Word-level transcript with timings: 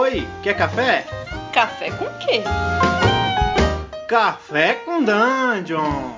Oi, 0.00 0.24
quer 0.44 0.56
café? 0.56 1.04
Café 1.52 1.90
com 1.90 2.04
quê? 2.20 2.44
Café 4.06 4.74
com 4.74 5.02
Dungeon! 5.02 6.12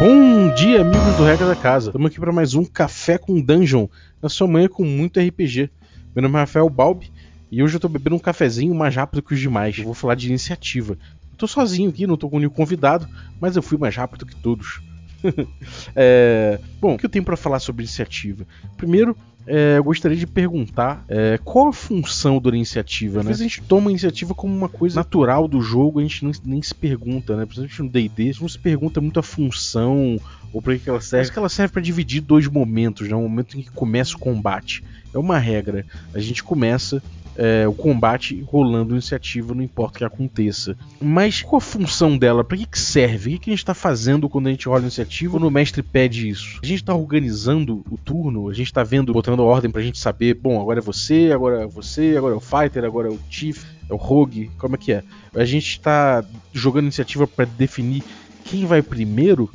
Bom 0.00 0.54
dia, 0.54 0.80
amigos 0.80 1.16
do 1.18 1.24
Regra 1.24 1.48
da 1.48 1.54
Casa. 1.54 1.90
Estamos 1.90 2.10
aqui 2.10 2.18
para 2.18 2.32
mais 2.32 2.54
um 2.54 2.64
Café 2.64 3.18
com 3.18 3.42
Dungeon, 3.42 3.88
na 4.22 4.30
sua 4.30 4.48
manhã 4.48 4.66
com 4.66 4.84
muito 4.84 5.20
RPG. 5.20 5.68
Meu 6.16 6.22
nome 6.22 6.36
é 6.36 6.38
Rafael 6.38 6.70
Balbi 6.70 7.12
e 7.52 7.62
hoje 7.62 7.74
eu 7.74 7.78
estou 7.78 7.90
bebendo 7.90 8.16
um 8.16 8.18
cafezinho 8.18 8.74
mais 8.74 8.96
rápido 8.96 9.22
que 9.22 9.34
os 9.34 9.40
demais. 9.40 9.76
Eu 9.76 9.84
vou 9.84 9.92
falar 9.92 10.14
de 10.14 10.28
iniciativa. 10.28 10.96
Estou 11.30 11.46
sozinho 11.46 11.90
aqui, 11.90 12.06
não 12.06 12.14
estou 12.14 12.30
com 12.30 12.38
nenhum 12.38 12.48
convidado, 12.48 13.06
mas 13.38 13.54
eu 13.54 13.62
fui 13.62 13.76
mais 13.76 13.94
rápido 13.94 14.24
que 14.24 14.34
todos. 14.34 14.80
é... 15.94 16.60
Bom, 16.80 16.94
o 16.94 16.98
que 16.98 17.06
eu 17.06 17.10
tenho 17.10 17.24
para 17.24 17.36
falar 17.36 17.58
sobre 17.58 17.82
iniciativa? 17.82 18.46
Primeiro, 18.76 19.16
é, 19.46 19.76
eu 19.76 19.84
gostaria 19.84 20.16
de 20.16 20.26
perguntar 20.26 21.04
é, 21.06 21.38
qual 21.44 21.68
a 21.68 21.72
função 21.72 22.40
da 22.40 22.48
iniciativa, 22.50 23.20
Às 23.20 23.26
né? 23.26 23.30
Às 23.32 23.38
vezes 23.38 23.40
a 23.40 23.56
gente 23.56 23.68
toma 23.68 23.90
a 23.90 23.92
iniciativa 23.92 24.34
como 24.34 24.54
uma 24.54 24.68
coisa 24.68 24.96
natural 24.96 25.46
do 25.46 25.60
jogo, 25.60 26.00
a 26.00 26.02
gente 26.02 26.24
nem, 26.24 26.34
nem 26.44 26.62
se 26.62 26.74
pergunta, 26.74 27.36
né? 27.36 27.44
Principalmente 27.44 27.82
no 27.82 27.88
D&D, 27.90 28.22
a 28.22 28.26
gente 28.26 28.40
não 28.40 28.48
se 28.48 28.58
pergunta 28.58 29.00
muito 29.00 29.20
a 29.20 29.22
função 29.22 30.18
ou 30.52 30.62
para 30.62 30.78
que 30.78 30.88
ela 30.88 31.00
serve. 31.00 31.22
Acho 31.22 31.32
que 31.32 31.38
ela 31.38 31.48
serve 31.48 31.72
para 31.72 31.82
dividir 31.82 32.22
dois 32.22 32.46
momentos, 32.46 33.08
né? 33.08 33.14
Um 33.14 33.22
momento 33.22 33.58
em 33.58 33.62
que 33.62 33.70
começa 33.70 34.16
o 34.16 34.18
combate. 34.18 34.82
É 35.12 35.18
uma 35.18 35.38
regra. 35.38 35.84
A 36.14 36.18
gente 36.18 36.42
começa 36.42 37.02
é, 37.36 37.66
o 37.66 37.72
combate 37.72 38.40
rolando 38.42 38.94
iniciativa, 38.94 39.54
não 39.54 39.62
importa 39.62 39.96
o 39.96 39.98
que 39.98 40.04
aconteça. 40.04 40.76
Mas 41.00 41.42
qual 41.42 41.58
a 41.58 41.60
função 41.60 42.16
dela? 42.16 42.44
Para 42.44 42.56
que, 42.56 42.66
que 42.66 42.78
serve? 42.78 43.34
O 43.34 43.40
que, 43.40 43.50
a 43.50 43.52
gente 43.52 43.60
está 43.60 43.74
fazendo 43.74 44.28
quando 44.28 44.46
a 44.46 44.50
gente 44.50 44.68
rola 44.68 44.82
iniciativa? 44.82 45.32
Quando 45.32 45.46
o 45.46 45.50
mestre 45.50 45.82
pede 45.82 46.28
isso? 46.28 46.60
A 46.62 46.66
gente 46.66 46.80
está 46.80 46.94
organizando 46.94 47.84
o 47.90 47.96
turno? 47.96 48.48
A 48.48 48.54
gente 48.54 48.66
está 48.66 48.82
vendo, 48.82 49.12
botando 49.12 49.40
a 49.40 49.44
ordem 49.44 49.70
para 49.70 49.80
a 49.80 49.84
gente 49.84 49.98
saber, 49.98 50.34
bom, 50.34 50.60
agora 50.60 50.78
é 50.78 50.82
você, 50.82 51.30
agora 51.32 51.62
é 51.62 51.66
você, 51.66 52.14
agora 52.16 52.34
é 52.34 52.36
o 52.36 52.40
fighter, 52.40 52.84
agora 52.84 53.08
é 53.08 53.10
o 53.10 53.18
chief, 53.28 53.64
é 53.88 53.92
o 53.92 53.96
rogue, 53.96 54.50
como 54.58 54.76
é 54.76 54.78
que 54.78 54.92
é? 54.92 55.02
A 55.34 55.44
gente 55.44 55.68
está 55.68 56.24
jogando 56.52 56.84
iniciativa 56.84 57.26
para 57.26 57.44
definir 57.44 58.02
quem 58.44 58.66
vai 58.66 58.82
primeiro? 58.82 59.50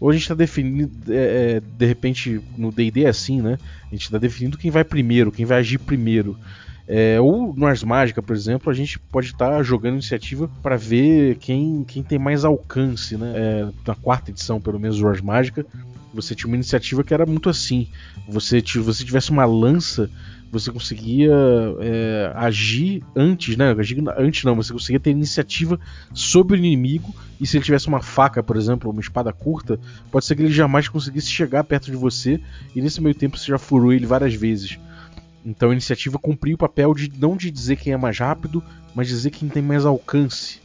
Ou 0.00 0.08
a 0.08 0.12
gente 0.14 0.22
está 0.22 0.34
definindo, 0.34 0.90
é, 1.08 1.56
é, 1.56 1.60
de 1.60 1.86
repente, 1.86 2.40
no 2.56 2.72
DD 2.72 3.04
é 3.04 3.08
assim, 3.08 3.42
né? 3.42 3.58
A 3.86 3.94
gente 3.94 4.04
está 4.04 4.16
definindo 4.16 4.56
quem 4.56 4.70
vai 4.70 4.82
primeiro, 4.82 5.30
quem 5.30 5.44
vai 5.44 5.58
agir 5.58 5.78
primeiro. 5.78 6.38
É, 6.92 7.20
ou 7.20 7.54
no 7.54 7.66
Ars 7.66 7.84
Mágica, 7.84 8.20
por 8.20 8.34
exemplo, 8.34 8.68
a 8.68 8.74
gente 8.74 8.98
pode 8.98 9.28
estar 9.28 9.50
tá 9.50 9.62
jogando 9.62 9.92
iniciativa 9.92 10.50
para 10.60 10.76
ver 10.76 11.36
quem, 11.36 11.84
quem 11.84 12.02
tem 12.02 12.18
mais 12.18 12.44
alcance, 12.44 13.16
né? 13.16 13.32
É, 13.36 13.68
na 13.86 13.94
quarta 13.94 14.32
edição, 14.32 14.60
pelo 14.60 14.80
menos, 14.80 14.98
do 14.98 15.06
Ars 15.06 15.20
Mágica, 15.20 15.64
você 16.12 16.34
tinha 16.34 16.48
uma 16.48 16.56
iniciativa 16.56 17.04
que 17.04 17.14
era 17.14 17.24
muito 17.24 17.48
assim. 17.48 17.86
Você, 18.28 18.60
você 18.82 19.04
tivesse 19.04 19.30
uma 19.30 19.44
lança, 19.44 20.10
você 20.50 20.72
conseguia 20.72 21.32
é, 21.78 22.32
agir 22.34 23.04
antes, 23.14 23.56
né? 23.56 23.70
Agir 23.70 24.02
antes 24.18 24.42
não, 24.42 24.56
você 24.56 24.72
conseguia 24.72 24.98
ter 24.98 25.10
iniciativa 25.10 25.78
sobre 26.12 26.56
o 26.56 26.58
inimigo. 26.58 27.14
E 27.40 27.46
se 27.46 27.56
ele 27.56 27.64
tivesse 27.64 27.86
uma 27.86 28.02
faca, 28.02 28.42
por 28.42 28.56
exemplo, 28.56 28.90
uma 28.90 29.00
espada 29.00 29.32
curta, 29.32 29.78
pode 30.10 30.24
ser 30.24 30.34
que 30.34 30.42
ele 30.42 30.52
jamais 30.52 30.88
conseguisse 30.88 31.30
chegar 31.30 31.62
perto 31.62 31.84
de 31.84 31.96
você. 31.96 32.40
E 32.74 32.82
nesse 32.82 33.00
meio 33.00 33.14
tempo 33.14 33.38
você 33.38 33.46
já 33.46 33.58
furou 33.58 33.92
ele 33.92 34.06
várias 34.06 34.34
vezes. 34.34 34.76
Então 35.44 35.70
a 35.70 35.72
iniciativa 35.72 36.18
cumpriu 36.18 36.54
o 36.54 36.58
papel 36.58 36.94
de 36.94 37.10
não 37.18 37.36
de 37.36 37.50
dizer 37.50 37.76
quem 37.76 37.92
é 37.92 37.96
mais 37.96 38.18
rápido, 38.18 38.62
mas 38.94 39.08
dizer 39.08 39.30
quem 39.30 39.48
tem 39.48 39.62
mais 39.62 39.84
alcance. 39.84 40.60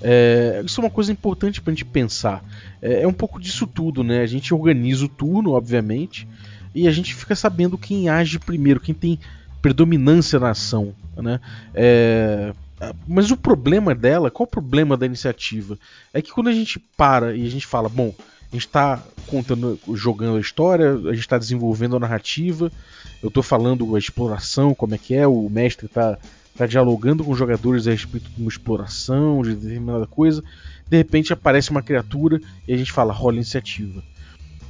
É, 0.00 0.62
isso 0.64 0.80
é 0.80 0.84
uma 0.84 0.90
coisa 0.90 1.12
importante 1.12 1.60
para 1.60 1.72
a 1.72 1.74
gente 1.74 1.84
pensar. 1.84 2.44
É, 2.80 3.02
é, 3.02 3.08
um 3.08 3.12
pouco 3.12 3.40
disso 3.40 3.66
tudo, 3.66 4.02
né? 4.02 4.20
A 4.20 4.26
gente 4.26 4.54
organiza 4.54 5.04
o 5.04 5.08
turno, 5.08 5.52
obviamente, 5.52 6.26
e 6.74 6.86
a 6.86 6.90
gente 6.90 7.14
fica 7.14 7.34
sabendo 7.34 7.76
quem 7.76 8.08
age 8.08 8.38
primeiro, 8.38 8.80
quem 8.80 8.94
tem 8.94 9.18
predominância 9.60 10.38
na 10.38 10.50
ação, 10.50 10.94
né? 11.16 11.40
É, 11.74 12.54
mas 13.06 13.30
o 13.30 13.36
problema 13.36 13.94
dela, 13.94 14.30
qual 14.30 14.46
o 14.46 14.50
problema 14.50 14.96
da 14.96 15.04
iniciativa? 15.04 15.76
É 16.14 16.22
que 16.22 16.30
quando 16.30 16.48
a 16.48 16.52
gente 16.52 16.78
para 16.96 17.34
e 17.34 17.44
a 17.44 17.50
gente 17.50 17.66
fala, 17.66 17.88
bom, 17.88 18.14
a 18.50 18.56
gente 18.56 18.66
está 18.66 19.02
contando, 19.26 19.78
jogando 19.94 20.38
a 20.38 20.40
história, 20.40 20.92
a 20.92 21.12
gente 21.12 21.20
está 21.20 21.36
desenvolvendo 21.36 21.96
a 21.96 22.00
narrativa, 22.00 22.72
eu 23.22 23.28
estou 23.28 23.42
falando 23.42 23.94
a 23.94 23.98
exploração, 23.98 24.74
como 24.74 24.94
é 24.94 24.98
que 24.98 25.14
é, 25.14 25.26
o 25.26 25.48
mestre 25.50 25.86
está 25.86 26.18
tá 26.56 26.66
dialogando 26.66 27.22
com 27.22 27.32
os 27.32 27.38
jogadores 27.38 27.86
a 27.86 27.90
respeito 27.90 28.30
de 28.30 28.40
uma 28.40 28.48
exploração, 28.48 29.42
de 29.42 29.54
determinada 29.54 30.06
coisa, 30.06 30.42
de 30.88 30.96
repente 30.96 31.32
aparece 31.32 31.70
uma 31.70 31.82
criatura 31.82 32.40
e 32.66 32.72
a 32.72 32.76
gente 32.76 32.90
fala, 32.90 33.12
rola 33.12 33.36
iniciativa. 33.36 34.02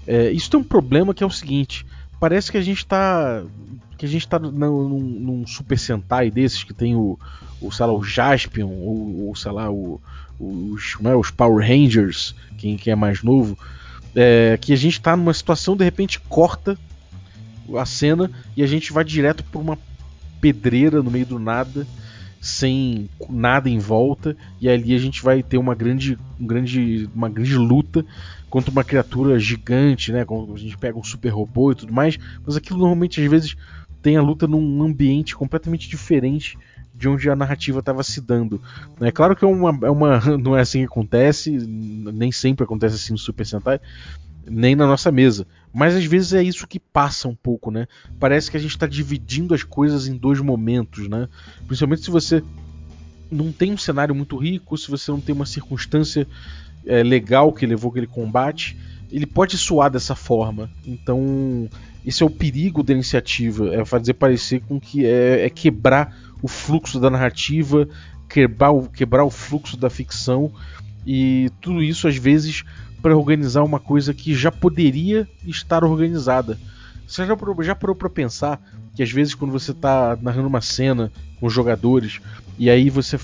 É, 0.07 0.31
isso 0.31 0.51
tem 0.51 0.59
um 0.59 0.65
problema 0.65 1.15
que 1.15 1.23
é 1.23 1.27
o 1.27 1.31
seguinte, 1.31 1.87
parece 2.21 2.51
que 2.51 2.59
a 2.59 2.63
gente 2.63 2.79
está 2.79 3.43
que 3.97 4.07
a 4.07 4.09
gente 4.09 4.25
está 4.25 4.39
num, 4.39 4.51
num, 4.51 5.47
Super 5.47 5.77
Sentai 5.77 6.31
desses 6.31 6.63
que 6.63 6.73
tem 6.73 6.95
o, 6.95 7.19
o 7.61 7.73
sei 7.73 7.85
lá, 7.85 7.93
o 7.93 8.05
Jaspion 8.05 8.69
ou, 8.69 9.27
ou 9.27 9.35
sei 9.35 9.51
lá, 9.51 9.69
o, 9.69 10.01
os, 10.39 10.97
é, 11.05 11.17
os 11.17 11.33
Power 11.33 11.67
Rangers, 11.67 12.33
quem, 12.57 12.77
quem 12.77 12.93
é 12.93 12.97
mais 12.97 13.25
novo, 13.25 13.59
é, 14.15 14.57
que 14.61 14.73
a 14.73 14.77
gente 14.77 14.95
está 14.95 15.17
numa 15.17 15.35
situação, 15.35 15.77
de 15.77 15.85
repente 15.85 16.21
corta 16.21 16.79
a 17.77 17.85
cena 17.85 18.31
e 18.57 18.63
a 18.63 18.67
gente 18.69 18.93
vai 18.93 19.03
direto 19.03 19.43
por 19.43 19.61
uma 19.61 19.77
pedreira 20.41 21.03
no 21.03 21.11
meio 21.11 21.27
do 21.27 21.39
nada, 21.41 21.85
sem 22.41 23.09
nada 23.29 23.69
em 23.69 23.79
volta, 23.79 24.37
e 24.61 24.69
ali 24.69 24.95
a 24.95 24.99
gente 24.99 25.23
vai 25.23 25.43
ter 25.43 25.59
uma 25.59 25.75
grande, 25.75 26.19
um 26.41 26.47
grande, 26.47 27.09
uma 27.15 27.29
grande 27.29 27.57
luta 27.57 28.05
contra 28.49 28.71
uma 28.71 28.85
criatura 28.85 29.39
gigante, 29.39 30.13
né? 30.13 30.25
A 30.25 30.59
gente 30.59 30.79
pega 30.79 30.99
um 30.99 31.05
super 31.05 31.31
robô 31.31 31.73
e 31.73 31.75
tudo 31.75 31.93
mais, 31.93 32.19
mas 32.47 32.57
aquilo 32.57 32.79
normalmente 32.79 33.23
às 33.23 33.31
vezes 33.31 33.57
tem 34.01 34.17
a 34.17 34.23
luta 34.23 34.47
num 34.47 34.83
ambiente 34.83 35.37
completamente 35.37 35.89
diferente 35.89 36.57
de 36.95 37.09
onde 37.09 37.31
a 37.31 37.37
narrativa 37.37 37.79
estava 37.79 38.03
se 38.03 38.21
dando. 38.21 38.61
É 39.01 39.13
claro 39.13 39.37
que 39.37 39.45
é 39.45 39.49
uma, 39.49 39.79
é 39.87 39.91
uma, 39.91 40.19
não 40.39 40.57
é 40.57 40.61
assim 40.61 40.81
que 40.81 40.87
acontece, 40.87 41.51
nem 41.51 42.33
sempre 42.33 42.65
acontece 42.65 42.97
assim 42.97 43.13
no 43.13 43.19
Super 43.19 43.47
Sentai, 43.47 43.81
nem 44.51 44.75
na 44.75 44.87
nossa 44.87 45.11
mesa. 45.11 45.47
Mas 45.73 45.95
às 45.95 46.05
vezes 46.05 46.33
é 46.33 46.43
isso 46.43 46.67
que 46.67 46.81
passa 46.81 47.29
um 47.29 47.35
pouco, 47.35 47.71
né? 47.71 47.87
Parece 48.19 48.51
que 48.51 48.57
a 48.57 48.61
gente 48.61 48.71
está 48.71 48.87
dividindo 48.87 49.55
as 49.55 49.63
coisas 49.63 50.07
em 50.07 50.17
dois 50.17 50.41
momentos, 50.41 51.09
né? 51.09 51.29
Principalmente 51.67 52.03
se 52.03 52.11
você 52.11 52.43
não 53.31 53.53
tem 53.53 53.73
um 53.73 53.79
cenário 53.79 54.15
muito 54.15 54.37
rico, 54.37 54.77
se 54.77 54.91
você 54.91 55.11
não 55.11 55.21
tem 55.21 55.35
uma 55.35 55.47
circunstância 55.47 56.27
é, 56.87 57.03
legal 57.03 57.53
que 57.53 57.67
levou 57.67 57.91
aquele 57.91 58.07
combate, 58.07 58.77
ele 59.11 59.27
pode 59.27 59.57
soar 59.57 59.91
dessa 59.91 60.15
forma. 60.15 60.71
Então, 60.85 61.69
esse 62.05 62.23
é 62.23 62.27
o 62.27 62.31
perigo 62.31 62.83
da 62.83 62.93
iniciativa, 62.93 63.75
é 63.75 63.85
fazer 63.85 64.15
parecer 64.15 64.61
com 64.61 64.81
que 64.81 65.05
é, 65.05 65.45
é 65.45 65.51
quebrar 65.51 66.17
o 66.43 66.49
fluxo 66.49 66.99
da 66.99 67.11
narrativa, 67.11 67.89
quebrar 68.29 68.71
o, 68.71 68.89
quebrar 68.89 69.25
o 69.25 69.31
fluxo 69.31 69.77
da 69.77 69.91
ficção 69.91 70.53
e 71.07 71.51
tudo 71.61 71.83
isso 71.83 72.07
às 72.07 72.17
vezes 72.17 72.65
para 73.03 73.17
organizar 73.17 73.63
uma 73.63 73.79
coisa 73.79 74.13
que 74.13 74.35
já 74.35 74.51
poderia 74.51 75.29
estar 75.47 75.85
organizada. 75.85 76.59
Você 77.07 77.25
já 77.25 77.37
parou, 77.37 77.63
já 77.63 77.75
parou 77.75 77.97
pensar 77.97 78.61
que 78.95 79.03
às 79.03 79.11
vezes 79.11 79.35
quando 79.35 79.53
você 79.53 79.71
está 79.71 80.19
narrando 80.21 80.49
uma 80.49 80.61
cena 80.61 81.11
com 81.41 81.47
os 81.47 81.53
jogadores 81.53 82.21
e 82.59 82.69
aí 82.69 82.91
você, 82.91 83.17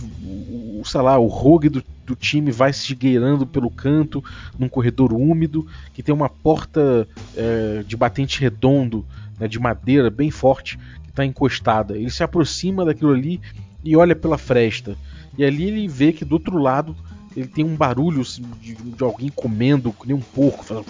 sei 0.85 1.01
lá, 1.01 1.19
o 1.19 1.27
rogue 1.27 1.69
do, 1.69 1.85
do 2.07 2.15
time 2.15 2.53
vai 2.53 2.73
se 2.73 2.93
esgueirando 2.93 3.47
pelo 3.47 3.69
canto 3.71 4.25
num 4.59 4.69
corredor 4.69 5.12
úmido 5.12 5.67
que 5.93 6.03
tem 6.03 6.15
uma 6.15 6.29
porta 6.29 7.06
é, 7.37 7.85
de 7.87 7.97
batente 7.97 8.41
redondo, 8.41 9.05
né, 9.39 9.49
de 9.49 9.59
madeira 9.59 10.09
bem 10.11 10.31
forte 10.31 10.79
está 11.09 11.25
encostada. 11.25 11.97
Ele 11.97 12.11
se 12.11 12.23
aproxima 12.23 12.85
daquilo 12.85 13.12
ali 13.12 13.41
e 13.85 13.97
olha 13.97 14.17
pela 14.17 14.37
fresta. 14.37 14.97
E 15.39 15.45
ali 15.45 15.65
ele 15.65 15.89
vê 15.89 16.12
que 16.12 16.25
do 16.25 16.33
outro 16.33 16.59
lado 16.59 16.97
ele 17.37 17.49
tem 17.49 17.65
um 17.65 17.75
barulho 17.75 18.22
assim, 18.22 18.43
de, 18.61 18.75
de 18.75 19.03
alguém 19.03 19.28
comendo, 19.28 19.93
que 19.93 20.06
nem 20.06 20.17
um 20.17 20.21
porco, 20.21 20.65
fazendo 20.65 20.87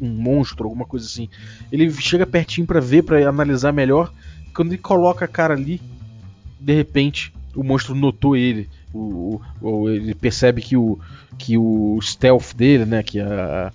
um 0.00 0.08
monstro, 0.08 0.64
alguma 0.64 0.84
coisa 0.84 1.06
assim. 1.06 1.28
Ele 1.70 1.90
chega 1.92 2.26
pertinho 2.26 2.66
para 2.66 2.80
ver, 2.80 3.02
para 3.02 3.28
analisar 3.28 3.72
melhor. 3.72 4.12
Quando 4.54 4.72
ele 4.72 4.78
coloca 4.78 5.24
a 5.24 5.28
cara 5.28 5.54
ali, 5.54 5.80
de 6.58 6.74
repente 6.74 7.32
o 7.54 7.62
monstro 7.62 7.94
notou 7.94 8.36
ele. 8.36 8.68
O, 8.92 9.40
o, 9.60 9.90
ele 9.90 10.14
percebe 10.14 10.62
que 10.62 10.76
o, 10.76 10.98
que 11.38 11.58
o 11.58 11.98
stealth 12.00 12.54
dele, 12.54 12.84
né, 12.84 13.02
que 13.02 13.20
a, 13.20 13.72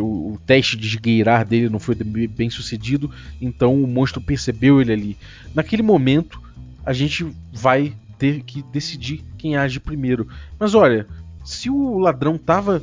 o, 0.00 0.38
teste 0.46 0.76
de 0.76 0.86
esgueirar 0.86 1.46
dele 1.46 1.68
não 1.68 1.78
foi 1.78 1.94
bem 1.94 2.50
sucedido, 2.50 3.10
então 3.40 3.82
o 3.82 3.86
monstro 3.86 4.20
percebeu 4.20 4.80
ele 4.80 4.92
ali. 4.92 5.16
Naquele 5.54 5.82
momento, 5.82 6.40
a 6.84 6.92
gente 6.92 7.26
vai 7.52 7.94
ter 8.22 8.44
que 8.44 8.62
decidir 8.62 9.24
quem 9.36 9.56
age 9.56 9.80
primeiro. 9.80 10.28
Mas 10.56 10.76
olha, 10.76 11.08
se 11.44 11.68
o 11.68 11.98
ladrão 11.98 12.38
tava 12.38 12.80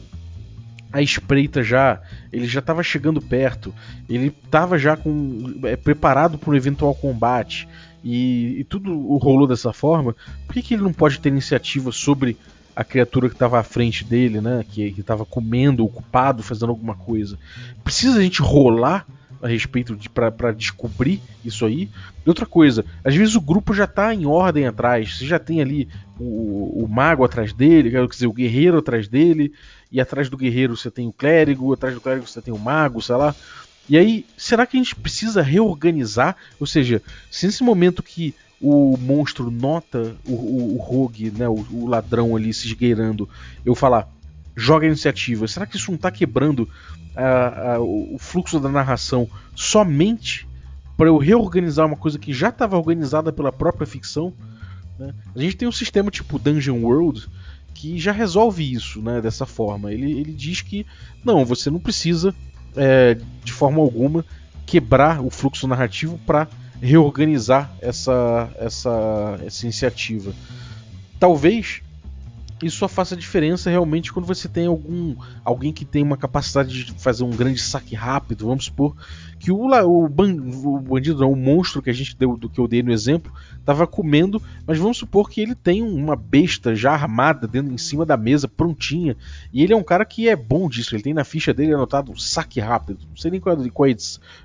à 0.92 1.02
espreita 1.02 1.64
já, 1.64 2.02
ele 2.30 2.46
já 2.46 2.60
estava 2.60 2.84
chegando 2.84 3.22
perto, 3.22 3.74
ele 4.10 4.36
estava 4.44 4.78
já 4.78 4.98
com, 4.98 5.62
é, 5.64 5.78
preparado 5.78 6.38
para 6.38 6.52
um 6.52 6.56
eventual 6.56 6.94
combate 6.94 7.70
e, 8.04 8.58
e, 8.60 8.64
tudo 8.66 8.92
rolou 9.16 9.48
dessa 9.48 9.72
forma, 9.72 10.14
por 10.46 10.54
que, 10.54 10.62
que 10.62 10.74
ele 10.74 10.84
não 10.84 10.92
pode 10.92 11.22
ter 11.22 11.30
iniciativa 11.30 11.90
sobre 11.90 12.36
a 12.76 12.84
criatura 12.84 13.30
que 13.30 13.36
estava 13.36 13.60
à 13.60 13.64
frente 13.64 14.04
dele, 14.04 14.42
né? 14.42 14.66
Que 14.70 14.94
estava 14.98 15.26
comendo, 15.26 15.86
ocupado, 15.86 16.44
fazendo 16.44 16.70
alguma 16.72 16.96
coisa. 16.96 17.40
Precisa 17.82 18.20
a 18.20 18.22
gente 18.22 18.42
rolar 18.42 19.06
a 19.42 19.48
respeito 19.48 19.96
de 19.96 20.10
para 20.10 20.52
descobrir 20.52 21.22
isso 21.44 21.66
aí. 21.66 21.90
E 22.26 22.30
outra 22.30 22.46
coisa, 22.46 22.86
às 23.04 23.16
vezes 23.16 23.36
o 23.36 23.42
grupo 23.42 23.74
já 23.74 23.88
tá 23.88 24.14
em 24.14 24.26
ordem 24.26 24.68
atrás, 24.68 25.18
você 25.18 25.26
já 25.26 25.40
tem 25.40 25.62
ali 25.62 25.88
o, 26.20 26.84
o 26.84 26.88
mago 26.88 27.24
atrás 27.24 27.54
dele, 27.54 27.92
quer 27.92 28.06
dizer, 28.08 28.28
o 28.28 28.34
guerreiro 28.34 28.78
atrás 28.78 29.08
dele, 29.08 29.54
e 29.92 30.00
atrás 30.00 30.30
do 30.30 30.38
guerreiro 30.38 30.76
você 30.76 30.92
tem 30.92 31.08
o 31.08 31.14
clérigo, 31.14 31.74
atrás 31.74 31.96
do 31.96 32.02
clérigo 32.02 32.28
você 32.28 32.42
tem 32.42 32.54
o 32.54 32.60
mago, 32.60 33.02
sei 33.02 33.16
lá. 33.16 33.36
E 33.88 33.98
aí, 33.98 34.26
será 34.38 34.68
que 34.68 34.78
a 34.78 34.80
gente 34.80 34.96
precisa 34.96 35.42
reorganizar? 35.42 36.36
Ou 36.60 36.68
seja, 36.68 37.02
se 37.32 37.48
nesse 37.48 37.64
momento 37.64 38.04
que 38.04 38.36
o 38.62 38.98
monstro 38.98 39.50
nota 39.50 40.16
o, 40.26 40.34
o, 40.34 40.76
o 40.76 40.78
rogue, 40.78 41.32
né, 41.32 41.48
o, 41.48 41.66
o, 41.72 41.88
ladrão 41.88 42.36
ali 42.36 42.54
se 42.54 42.68
esgueirando, 42.68 43.28
eu 43.66 43.74
falar, 43.74 44.08
joga 44.60 44.86
a 44.86 44.88
iniciativa, 44.88 45.48
será 45.48 45.66
que 45.66 45.78
isso 45.78 45.90
não 45.90 45.96
está 45.96 46.12
quebrando 46.12 46.70
a, 47.16 47.76
a, 47.76 47.80
o 47.80 48.18
fluxo 48.20 48.60
da 48.60 48.70
narração 48.70 49.28
somente 49.56 50.48
para 50.98 51.08
eu 51.08 51.18
reorganizar 51.18 51.86
uma 51.86 51.96
coisa 51.96 52.20
que 52.20 52.34
já 52.34 52.50
estava 52.50 52.78
organizada 52.78 53.32
pela 53.32 53.52
própria 53.52 53.88
ficção? 53.88 54.34
Né? 54.98 55.14
A 55.34 55.40
gente 55.40 55.56
tem 55.56 55.68
um 55.68 55.72
sistema 55.72 56.12
tipo 56.12 56.38
Dungeon 56.38 56.82
World 56.82 57.28
que 57.74 57.98
já 57.98 58.12
resolve 58.12 58.70
isso 58.70 59.02
né, 59.02 59.22
dessa 59.22 59.46
forma. 59.46 59.94
Ele, 59.94 60.12
ele 60.20 60.34
diz 60.34 60.62
que 60.62 60.86
não, 61.24 61.46
você 61.46 61.70
não 61.70 61.80
precisa 61.80 62.36
é, 62.76 63.18
de 63.44 63.54
forma 63.54 63.80
alguma 63.80 64.26
quebrar 64.66 65.22
o 65.22 65.30
fluxo 65.30 65.68
narrativo 65.68 66.20
para 66.26 66.48
reorganizar 66.82 67.72
essa, 67.82 68.50
essa, 68.58 69.40
essa 69.46 69.66
iniciativa. 69.66 70.34
Talvez 71.20 71.82
isso 72.62 72.78
só 72.78 72.88
faça 72.88 73.16
diferença 73.16 73.70
realmente 73.70 74.12
quando 74.12 74.26
você 74.26 74.48
tem 74.48 74.68
algum 74.68 75.16
alguém 75.44 75.72
que 75.72 75.86
tem 75.86 76.04
uma 76.04 76.18
capacidade 76.18 76.84
de 76.84 76.94
fazer 76.94 77.24
um 77.24 77.30
grande 77.30 77.60
saque 77.60 77.96
rápido. 77.96 78.48
Vamos 78.48 78.66
supor 78.66 78.96
que 79.40 79.52
o, 79.52 79.68
o, 79.68 80.10
ban, 80.10 80.36
o 80.36 80.80
bandido, 80.80 81.22
não, 81.22 81.32
o 81.32 81.36
monstro 81.36 81.82
que 81.82 81.90
a 81.90 81.94
gente 81.94 82.16
deu, 82.16 82.36
do 82.36 82.50
que 82.50 82.60
eu 82.60 82.68
dei 82.68 82.84
no 82.84 82.92
exemplo, 82.92 83.32
estava 83.58 83.88
comendo, 83.88 84.42
mas 84.68 84.78
vamos 84.78 84.98
supor 84.98 85.30
que 85.30 85.40
ele 85.40 85.56
tem 85.56 85.82
uma 85.82 86.16
besta 86.16 86.76
já 86.76 86.92
armada 86.92 87.48
dentro 87.48 87.74
em 87.74 87.78
cima 87.78 88.06
da 88.06 88.18
mesa, 88.18 88.48
prontinha, 88.48 89.16
e 89.54 89.64
ele 89.64 89.72
é 89.72 89.78
um 89.78 89.84
cara 89.84 90.04
que 90.04 90.28
é 90.28 90.36
bom 90.36 90.68
disso. 90.68 90.94
Ele 90.94 91.04
tem 91.04 91.14
na 91.14 91.24
ficha 91.24 91.54
dele 91.54 91.74
anotado 91.74 92.20
saque 92.20 92.60
rápido. 92.60 93.06
Não 93.10 93.16
sei 93.16 93.32
nem 93.32 93.40
qual 93.40 93.56
é, 93.56 93.70
qual 93.70 93.88
é, 93.88 93.96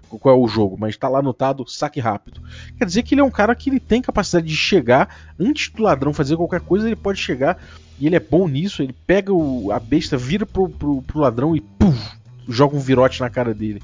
qual 0.09 0.37
é 0.37 0.39
o 0.39 0.47
jogo, 0.47 0.77
mas 0.79 0.91
está 0.91 1.09
lá 1.09 1.19
anotado 1.19 1.69
saque 1.69 1.99
rápido. 1.99 2.41
Quer 2.79 2.85
dizer 2.85 3.03
que 3.03 3.15
ele 3.15 3.21
é 3.21 3.25
um 3.25 3.31
cara 3.31 3.55
que 3.55 3.69
ele 3.69 3.81
tem 3.81 4.01
capacidade 4.01 4.47
de 4.47 4.57
chegar 4.57 5.35
antes 5.39 5.71
do 5.71 5.83
ladrão 5.83 6.13
fazer 6.13 6.37
qualquer 6.37 6.61
coisa, 6.61 6.87
ele 6.87 6.97
pode 6.97 7.19
chegar 7.19 7.59
e 7.99 8.07
ele 8.07 8.17
é 8.17 8.21
bom 8.21 8.49
nisso, 8.49 8.83
ele 8.83 8.95
pega 9.07 9.33
o, 9.33 9.71
a 9.71 9.79
besta, 9.79 10.17
vira 10.17 10.45
pro, 10.45 10.69
pro, 10.69 11.03
pro 11.03 11.21
ladrão 11.21 11.55
e 11.55 11.61
puf, 11.61 12.17
joga 12.49 12.77
um 12.77 12.81
virote 12.81 13.21
na 13.21 13.31
cara 13.31 13.55
dele. 13.55 13.83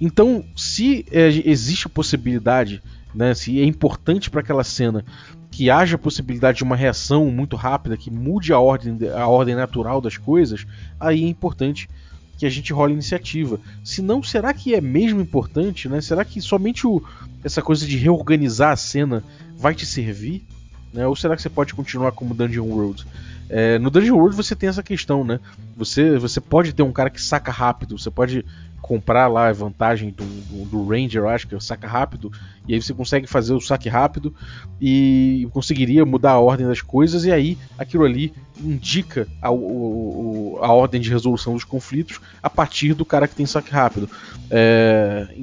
Então, 0.00 0.44
se 0.56 1.06
é, 1.10 1.28
existe 1.44 1.86
a 1.86 1.90
possibilidade, 1.90 2.82
né, 3.14 3.34
se 3.34 3.60
é 3.60 3.64
importante 3.64 4.28
para 4.28 4.40
aquela 4.40 4.64
cena 4.64 5.04
que 5.50 5.70
haja 5.70 5.96
a 5.96 5.98
possibilidade 5.98 6.58
de 6.58 6.64
uma 6.64 6.76
reação 6.76 7.30
muito 7.30 7.56
rápida, 7.56 7.96
que 7.96 8.10
mude 8.10 8.52
a 8.52 8.58
ordem, 8.58 8.98
a 9.14 9.26
ordem 9.26 9.54
natural 9.54 10.02
das 10.02 10.18
coisas, 10.18 10.66
aí 11.00 11.24
é 11.24 11.28
importante 11.28 11.88
que 12.36 12.44
a 12.44 12.50
gente 12.50 12.72
role 12.72 12.92
iniciativa. 12.92 13.58
Se 13.82 14.02
não, 14.02 14.22
será 14.22 14.52
que 14.52 14.74
é 14.74 14.80
mesmo 14.80 15.20
importante? 15.20 15.88
Né? 15.88 16.02
Será 16.02 16.24
que 16.24 16.42
somente 16.42 16.86
o, 16.86 17.02
essa 17.42 17.62
coisa 17.62 17.86
de 17.86 17.96
reorganizar 17.96 18.72
a 18.72 18.76
cena 18.76 19.24
vai 19.56 19.74
te 19.74 19.86
servir? 19.86 20.46
Né? 20.92 21.06
Ou 21.06 21.14
será 21.14 21.36
que 21.36 21.42
você 21.42 21.50
pode 21.50 21.74
continuar 21.74 22.12
como 22.12 22.34
Dungeon 22.34 22.64
World? 22.66 23.06
É, 23.48 23.78
no 23.78 23.90
Dungeon 23.90 24.16
World 24.16 24.36
você 24.36 24.56
tem 24.56 24.68
essa 24.68 24.82
questão, 24.82 25.24
né? 25.24 25.38
Você, 25.76 26.18
você 26.18 26.40
pode 26.40 26.72
ter 26.72 26.82
um 26.82 26.92
cara 26.92 27.10
que 27.10 27.22
saca 27.22 27.52
rápido, 27.52 27.98
você 27.98 28.10
pode 28.10 28.44
comprar 28.86 29.26
lá 29.26 29.48
a 29.48 29.52
vantagem 29.52 30.10
do, 30.10 30.24
do, 30.24 30.64
do, 30.66 30.86
Ranger, 30.86 31.24
acho 31.24 31.48
que 31.48 31.54
é 31.54 31.56
o 31.56 31.60
saca 31.60 31.88
rápido, 31.88 32.30
e 32.68 32.74
aí 32.74 32.80
você 32.80 32.94
consegue 32.94 33.26
fazer 33.26 33.52
o 33.52 33.60
saque 33.60 33.88
rápido 33.88 34.32
e 34.80 35.48
conseguiria 35.52 36.06
mudar 36.06 36.32
a 36.32 36.38
ordem 36.38 36.66
das 36.66 36.80
coisas, 36.80 37.24
e 37.24 37.32
aí 37.32 37.58
aquilo 37.76 38.04
ali 38.04 38.32
indica 38.60 39.26
a, 39.42 39.50
o, 39.50 40.58
a 40.62 40.72
ordem 40.72 41.00
de 41.00 41.10
resolução 41.10 41.54
dos 41.54 41.64
conflitos 41.64 42.20
a 42.40 42.48
partir 42.48 42.94
do 42.94 43.04
cara 43.04 43.26
que 43.26 43.34
tem 43.34 43.44
saque 43.44 43.72
rápido. 43.72 44.08
É, 44.50 45.34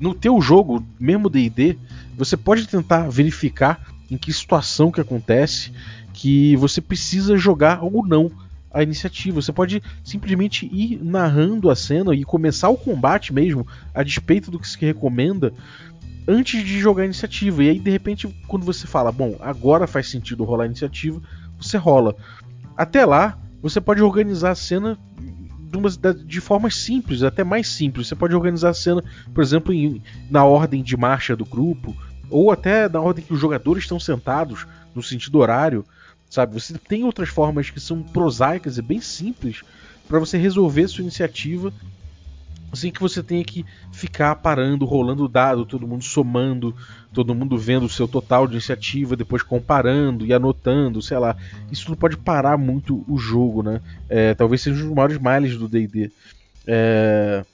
no 0.00 0.12
teu 0.12 0.40
jogo, 0.40 0.84
mesmo 0.98 1.30
D&D, 1.30 1.78
você 2.16 2.36
pode 2.36 2.66
tentar 2.66 3.08
verificar 3.08 3.86
em 4.10 4.16
que 4.16 4.32
situação 4.32 4.90
que 4.90 5.00
acontece 5.00 5.72
que 6.12 6.56
você 6.56 6.80
precisa 6.80 7.36
jogar 7.36 7.82
ou 7.82 8.04
não 8.04 8.30
a 8.72 8.82
iniciativa. 8.82 9.40
Você 9.40 9.52
pode 9.52 9.82
simplesmente 10.04 10.66
ir 10.72 11.00
narrando 11.02 11.70
a 11.70 11.76
cena 11.76 12.14
e 12.14 12.24
começar 12.24 12.68
o 12.68 12.76
combate 12.76 13.32
mesmo, 13.32 13.66
a 13.94 14.02
despeito 14.02 14.50
do 14.50 14.58
que 14.58 14.68
se 14.68 14.78
recomenda, 14.80 15.52
antes 16.26 16.64
de 16.64 16.78
jogar 16.78 17.02
a 17.02 17.06
iniciativa. 17.06 17.64
E 17.64 17.70
aí, 17.70 17.78
de 17.78 17.90
repente, 17.90 18.28
quando 18.46 18.64
você 18.64 18.86
fala, 18.86 19.10
bom, 19.10 19.36
agora 19.40 19.86
faz 19.86 20.08
sentido 20.08 20.44
rolar 20.44 20.64
a 20.64 20.66
iniciativa, 20.66 21.20
você 21.58 21.76
rola. 21.76 22.14
Até 22.76 23.04
lá, 23.04 23.38
você 23.60 23.80
pode 23.80 24.02
organizar 24.02 24.52
a 24.52 24.54
cena 24.54 24.98
de 26.26 26.40
formas 26.40 26.74
simples, 26.76 27.22
até 27.22 27.44
mais 27.44 27.68
simples. 27.68 28.08
Você 28.08 28.16
pode 28.16 28.34
organizar 28.34 28.70
a 28.70 28.74
cena, 28.74 29.04
por 29.32 29.42
exemplo, 29.42 29.72
em, 29.72 30.02
na 30.28 30.44
ordem 30.44 30.82
de 30.82 30.96
marcha 30.96 31.36
do 31.36 31.44
grupo, 31.44 31.96
ou 32.30 32.50
até 32.50 32.88
na 32.88 33.00
ordem 33.00 33.24
que 33.24 33.32
os 33.32 33.40
jogadores 33.40 33.84
estão 33.84 34.00
sentados, 34.00 34.66
no 34.94 35.02
sentido 35.02 35.38
horário. 35.38 35.84
Sabe? 36.28 36.54
Você 36.54 36.78
tem 36.78 37.04
outras 37.04 37.28
formas 37.28 37.70
que 37.70 37.80
são 37.80 38.02
prosaicas 38.02 38.78
e 38.78 38.82
bem 38.82 39.00
simples 39.00 39.62
para 40.08 40.18
você 40.18 40.38
resolver 40.38 40.86
sua 40.88 41.02
iniciativa 41.02 41.72
sem 42.72 42.90
que 42.90 43.00
você 43.00 43.22
tenha 43.22 43.44
que 43.44 43.64
ficar 43.92 44.36
parando, 44.36 44.84
rolando 44.84 45.28
dado, 45.28 45.66
todo 45.66 45.86
mundo 45.86 46.04
somando, 46.04 46.74
todo 47.12 47.34
mundo 47.34 47.58
vendo 47.58 47.86
o 47.86 47.88
seu 47.88 48.06
total 48.06 48.46
de 48.46 48.54
iniciativa, 48.54 49.16
depois 49.16 49.42
comparando 49.42 50.24
e 50.24 50.32
anotando, 50.32 51.02
sei 51.02 51.18
lá. 51.18 51.36
Isso 51.70 51.88
não 51.88 51.96
pode 51.96 52.16
parar 52.16 52.56
muito 52.56 53.04
o 53.08 53.18
jogo, 53.18 53.62
né? 53.62 53.80
É, 54.08 54.34
talvez 54.34 54.62
seja 54.62 54.82
um 54.82 54.86
dos 54.86 54.94
maiores 54.94 55.18
males 55.18 55.56
do 55.56 55.68
D&D. 55.68 56.10
É... 56.66 57.44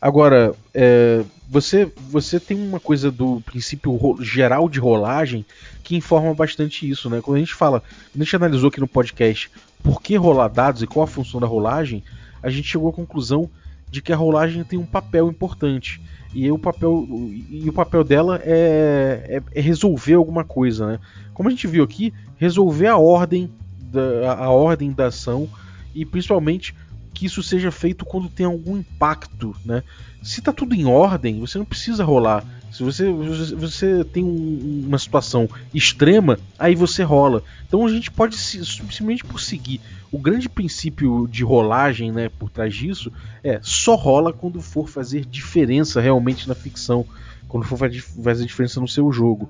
Agora, 0.00 0.54
é, 0.74 1.24
você, 1.48 1.90
você 2.10 2.38
tem 2.38 2.56
uma 2.56 2.80
coisa 2.80 3.10
do 3.10 3.40
princípio 3.40 3.98
geral 4.20 4.68
de 4.68 4.78
rolagem 4.78 5.44
que 5.82 5.96
informa 5.96 6.34
bastante 6.34 6.88
isso, 6.88 7.08
né? 7.08 7.20
Quando 7.22 7.36
a 7.36 7.40
gente 7.40 7.54
fala, 7.54 7.82
a 8.14 8.18
gente 8.18 8.36
analisou 8.36 8.68
aqui 8.68 8.80
no 8.80 8.88
podcast 8.88 9.50
por 9.82 10.02
que 10.02 10.16
rolar 10.16 10.48
dados 10.48 10.82
e 10.82 10.86
qual 10.86 11.04
a 11.04 11.06
função 11.06 11.40
da 11.40 11.46
rolagem, 11.46 12.02
a 12.42 12.50
gente 12.50 12.68
chegou 12.68 12.90
à 12.90 12.92
conclusão 12.92 13.48
de 13.90 14.02
que 14.02 14.12
a 14.12 14.16
rolagem 14.16 14.64
tem 14.64 14.78
um 14.78 14.86
papel 14.86 15.28
importante. 15.28 16.00
E 16.34 16.50
o 16.50 16.58
papel, 16.58 17.06
e 17.48 17.68
o 17.68 17.72
papel 17.72 18.04
dela 18.04 18.40
é, 18.44 19.40
é, 19.54 19.58
é 19.58 19.60
resolver 19.60 20.14
alguma 20.14 20.44
coisa, 20.44 20.86
né? 20.86 21.00
Como 21.32 21.48
a 21.48 21.52
gente 21.52 21.66
viu 21.66 21.84
aqui, 21.84 22.12
resolver 22.36 22.88
a 22.88 22.98
ordem 22.98 23.50
da, 23.80 24.34
a 24.34 24.50
ordem 24.50 24.92
da 24.92 25.06
ação 25.06 25.48
e 25.94 26.04
principalmente 26.04 26.74
que 27.16 27.24
isso 27.24 27.42
seja 27.42 27.70
feito 27.72 28.04
quando 28.04 28.28
tem 28.28 28.44
algum 28.44 28.76
impacto, 28.76 29.56
né? 29.64 29.82
Se 30.22 30.42
tá 30.42 30.52
tudo 30.52 30.74
em 30.74 30.84
ordem, 30.84 31.40
você 31.40 31.56
não 31.56 31.64
precisa 31.64 32.04
rolar. 32.04 32.44
Se 32.70 32.82
você, 32.82 33.10
você 33.10 34.04
tem 34.04 34.22
um, 34.22 34.84
uma 34.86 34.98
situação 34.98 35.48
extrema, 35.72 36.38
aí 36.58 36.74
você 36.74 37.02
rola. 37.02 37.42
Então 37.66 37.86
a 37.86 37.88
gente 37.88 38.10
pode 38.10 38.36
simplesmente 38.36 39.24
por 39.24 39.40
seguir 39.40 39.80
o 40.12 40.18
grande 40.18 40.46
princípio 40.46 41.26
de 41.26 41.42
rolagem, 41.42 42.12
né, 42.12 42.28
por 42.28 42.50
trás 42.50 42.74
disso, 42.74 43.10
é 43.42 43.60
só 43.62 43.94
rola 43.94 44.30
quando 44.30 44.60
for 44.60 44.88
fazer 44.88 45.24
diferença 45.24 46.02
realmente 46.02 46.46
na 46.46 46.54
ficção, 46.54 47.06
quando 47.48 47.64
for 47.64 47.78
fazer 47.78 48.44
diferença 48.44 48.78
no 48.78 48.88
seu 48.88 49.10
jogo. 49.10 49.48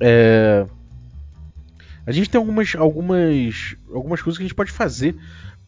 É... 0.00 0.66
A 2.06 2.10
gente 2.10 2.30
tem 2.30 2.38
algumas, 2.38 2.74
algumas, 2.74 3.76
algumas 3.92 4.22
coisas 4.22 4.38
que 4.38 4.44
a 4.44 4.46
gente 4.46 4.56
pode 4.56 4.72
fazer 4.72 5.14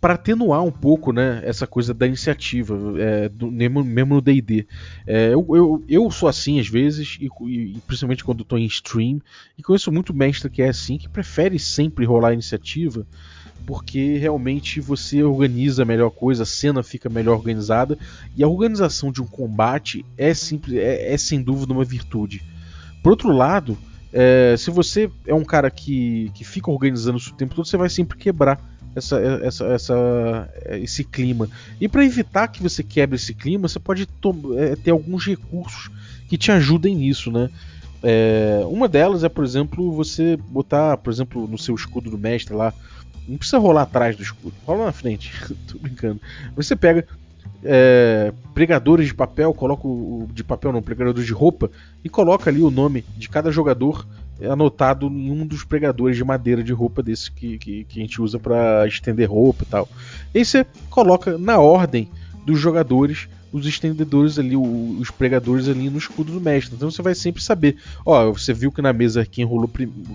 para 0.05 0.17
atenuar 0.17 0.63
um 0.63 0.71
pouco 0.71 1.15
né, 1.15 1.41
essa 1.47 1.67
coisa 1.67 1.95
da 1.95 2.07
iniciativa, 2.07 2.77
é, 2.99 3.27
do, 3.27 3.51
mesmo, 3.51 3.83
no 3.83 4.21
DD. 4.21 4.67
É, 5.07 5.33
eu, 5.33 5.47
eu, 5.49 5.85
eu, 5.89 6.11
sou 6.11 6.29
assim 6.29 6.61
às 6.61 6.69
vezes, 6.69 7.17
e, 7.19 7.31
e 7.47 7.81
principalmente 7.87 8.23
quando 8.23 8.43
estou 8.43 8.59
em 8.59 8.67
stream, 8.67 9.19
e 9.57 9.63
conheço 9.63 9.91
muito 9.91 10.13
mestre 10.13 10.51
que 10.51 10.61
é 10.61 10.69
assim, 10.69 10.99
que 10.99 11.09
prefere 11.09 11.59
sempre 11.59 12.05
rolar 12.05 12.29
a 12.29 12.33
iniciativa, 12.35 13.07
porque 13.65 14.19
realmente 14.19 14.79
você 14.79 15.23
organiza 15.23 15.85
a 15.85 15.87
melhor 15.87 16.11
coisa, 16.11 16.43
a 16.43 16.47
cena 16.47 16.83
fica 16.83 17.09
melhor 17.09 17.39
organizada, 17.39 17.97
e 18.37 18.45
a 18.45 18.47
organização 18.47 19.11
de 19.11 19.23
um 19.23 19.27
combate 19.27 20.05
é, 20.19 20.35
simples, 20.35 20.77
é, 20.77 21.15
é 21.15 21.17
sem 21.17 21.43
dúvida 21.43 21.73
uma 21.73 21.83
virtude. 21.83 22.43
Por 23.03 23.09
outro 23.09 23.33
lado, 23.33 23.79
é, 24.13 24.55
se 24.59 24.71
você 24.71 25.11
é 25.27 25.35
um 25.35 25.45
cara 25.45 25.71
que, 25.71 26.31
que 26.35 26.45
fica 26.45 26.71
organizando 26.71 27.17
isso 27.17 27.33
o 27.33 27.37
tempo 27.37 27.55
todo, 27.55 27.67
você 27.67 27.79
vai 27.79 27.89
sempre 27.89 28.19
quebrar 28.19 28.74
essa, 28.95 29.19
essa, 29.19 29.65
essa, 29.67 30.51
esse 30.67 31.05
clima. 31.05 31.49
E 31.81 31.89
para 31.89 32.05
evitar 32.05 32.49
que 32.49 32.63
você 32.63 32.83
quebre 32.83 33.17
esse 33.17 33.35
clima, 33.35 33.69
você 33.69 33.79
pode 33.79 34.09
é, 34.57 34.77
ter 34.77 34.91
alguns 34.91 35.27
recursos 35.27 35.91
que 36.29 36.39
te 36.39 36.51
ajudem 36.53 36.95
nisso, 36.95 37.31
né? 37.31 37.51
É, 38.03 38.63
uma 38.67 38.87
delas 38.87 39.25
é, 39.25 39.29
por 39.29 39.45
exemplo, 39.45 39.93
você 39.93 40.37
botar, 40.37 40.97
por 40.99 41.13
exemplo, 41.13 41.49
no 41.49 41.57
seu 41.57 41.75
escudo 41.75 42.11
do 42.11 42.19
mestre 42.19 42.55
lá, 42.55 42.73
não 43.27 43.39
precisa 43.39 43.59
rolar 43.59 43.83
atrás 43.83 44.15
do 44.15 44.23
escudo, 44.23 44.55
rola 44.67 44.85
na 44.87 44.93
frente, 44.93 45.33
tô 45.67 45.79
brincando. 45.79 46.21
Você 46.55 46.77
pega 46.77 47.07
é, 47.63 48.33
pregadores 48.53 49.07
de 49.07 49.15
papel, 49.15 49.55
coloca 49.55 49.87
o, 49.87 50.29
de 50.33 50.45
papel 50.45 50.73
não, 50.73 50.83
pregadores 50.83 51.27
de 51.27 51.33
roupa 51.33 51.71
e 52.03 52.09
coloca 52.09 52.51
ali 52.51 52.63
o 52.63 52.71
nome 52.71 53.05
de 53.17 53.29
cada 53.29 53.51
jogador 53.51 54.07
anotado 54.51 55.07
em 55.07 55.31
um 55.31 55.47
dos 55.47 55.65
pregadores 55.65 56.17
de 56.17 56.25
madeira 56.25 56.63
de 56.63 56.73
roupa 56.73 57.03
desse 57.03 57.31
que, 57.31 57.57
que, 57.59 57.85
que 57.85 58.01
a 58.01 58.03
gente 58.03 58.21
usa 58.21 58.39
para 58.39 58.87
estender 58.87 59.31
roupa 59.31 59.63
e 59.63 59.67
tal. 59.67 59.89
E 60.35 60.39
aí 60.39 60.45
você 60.45 60.67
coloca 60.91 61.39
na 61.39 61.59
ordem 61.59 62.09
dos 62.45 62.59
jogadores 62.59 63.29
os 63.55 63.67
estendedores 63.67 64.37
ali, 64.37 64.57
os 64.57 65.13
pregadores 65.13 65.69
ali 65.69 65.89
no 65.89 65.97
escudo 65.97 66.33
do 66.33 66.41
mestre. 66.41 66.75
Então 66.75 66.91
você 66.91 67.01
vai 67.01 67.15
sempre 67.15 67.41
saber. 67.41 67.77
Ó, 68.05 68.33
você 68.33 68.53
viu 68.53 68.73
que 68.73 68.83
na 68.83 68.93
mesa 68.93 69.25
quem 69.25 69.45
rolou 69.45 69.71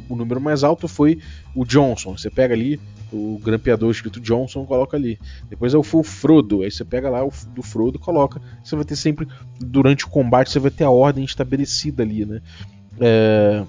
o 0.09 0.15
número 0.15 0.41
mais 0.41 0.61
alto 0.61 0.89
foi 0.89 1.19
o 1.55 1.63
Johnson. 1.63 2.17
Você 2.17 2.29
pega 2.29 2.53
ali 2.53 2.77
o 3.13 3.39
grampeador 3.41 3.89
escrito 3.91 4.19
Johnson, 4.19 4.65
coloca 4.65 4.97
ali. 4.97 5.17
Depois 5.49 5.73
é 5.73 5.77
o, 5.77 5.83
Frodo, 5.83 6.63
aí 6.63 6.71
você 6.71 6.83
pega 6.83 7.09
lá 7.09 7.25
o 7.25 7.31
do 7.55 7.63
Frodo, 7.63 7.97
coloca. 7.97 8.41
Você 8.61 8.75
vai 8.75 8.83
ter 8.83 8.97
sempre 8.97 9.25
durante 9.57 10.03
o 10.03 10.09
combate 10.09 10.51
você 10.51 10.59
vai 10.59 10.71
ter 10.71 10.83
a 10.83 10.89
ordem 10.89 11.23
estabelecida 11.23 12.03
ali, 12.03 12.25
né? 12.25 12.41
É, 12.99 13.63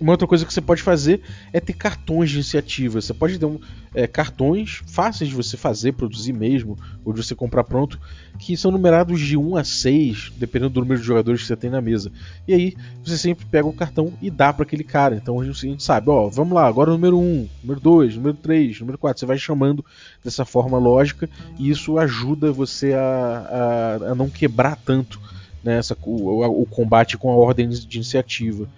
uma 0.00 0.12
outra 0.12 0.26
coisa 0.26 0.46
que 0.46 0.52
você 0.52 0.60
pode 0.60 0.82
fazer 0.82 1.20
é 1.52 1.60
ter 1.60 1.72
cartões 1.72 2.30
de 2.30 2.36
iniciativa. 2.36 3.00
Você 3.00 3.12
pode 3.12 3.38
ter 3.38 3.46
um, 3.46 3.58
é, 3.94 4.06
cartões 4.06 4.82
fáceis 4.86 5.30
de 5.30 5.36
você 5.36 5.56
fazer, 5.56 5.92
produzir 5.92 6.32
mesmo, 6.32 6.78
ou 7.04 7.12
de 7.12 7.22
você 7.22 7.34
comprar 7.34 7.64
pronto, 7.64 7.98
que 8.38 8.56
são 8.56 8.70
numerados 8.70 9.20
de 9.20 9.36
1 9.36 9.56
a 9.56 9.64
6, 9.64 10.32
dependendo 10.36 10.74
do 10.74 10.80
número 10.80 11.00
de 11.00 11.06
jogadores 11.06 11.40
que 11.40 11.46
você 11.46 11.56
tem 11.56 11.70
na 11.70 11.80
mesa. 11.80 12.12
E 12.46 12.54
aí 12.54 12.76
você 13.04 13.18
sempre 13.18 13.44
pega 13.46 13.66
o 13.66 13.72
cartão 13.72 14.12
e 14.22 14.30
dá 14.30 14.52
para 14.52 14.62
aquele 14.62 14.84
cara. 14.84 15.16
Então 15.16 15.40
a 15.40 15.44
gente 15.44 15.82
sabe, 15.82 16.10
ó, 16.10 16.28
vamos 16.28 16.54
lá, 16.54 16.66
agora 16.66 16.90
o 16.90 16.94
número 16.94 17.18
1, 17.18 17.48
número 17.62 17.80
2, 17.80 18.16
número 18.16 18.36
3, 18.36 18.80
número 18.80 18.98
4. 18.98 19.20
Você 19.20 19.26
vai 19.26 19.38
chamando 19.38 19.84
dessa 20.22 20.44
forma 20.44 20.78
lógica 20.78 21.28
e 21.58 21.70
isso 21.70 21.98
ajuda 21.98 22.52
você 22.52 22.94
a, 22.94 23.98
a, 24.00 24.10
a 24.12 24.14
não 24.14 24.30
quebrar 24.30 24.76
tanto 24.76 25.20
né, 25.62 25.80
o, 26.04 26.62
o 26.62 26.66
combate 26.66 27.18
com 27.18 27.30
a 27.30 27.36
ordem 27.36 27.68
de 27.68 27.96
iniciativa. 27.96 28.68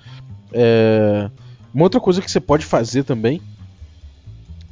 É... 0.53 1.31
Uma 1.73 1.85
outra 1.85 2.01
coisa 2.01 2.21
que 2.21 2.31
você 2.31 2.41
pode 2.41 2.67
fazer 2.67 3.05
também 3.05 3.41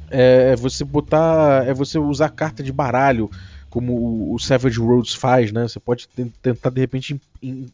é 0.09 0.55
você 0.55 0.83
botar. 0.83 1.65
é 1.67 1.73
você 1.73 1.97
usar 1.97 2.29
carta 2.29 2.61
de 2.61 2.71
baralho, 2.71 3.29
como 3.69 4.33
o 4.33 4.39
Savage 4.39 4.79
Roads 4.79 5.13
faz, 5.13 5.51
né? 5.51 5.67
Você 5.67 5.79
pode 5.79 6.07
tentar 6.41 6.69
de 6.69 6.81
repente 6.81 7.21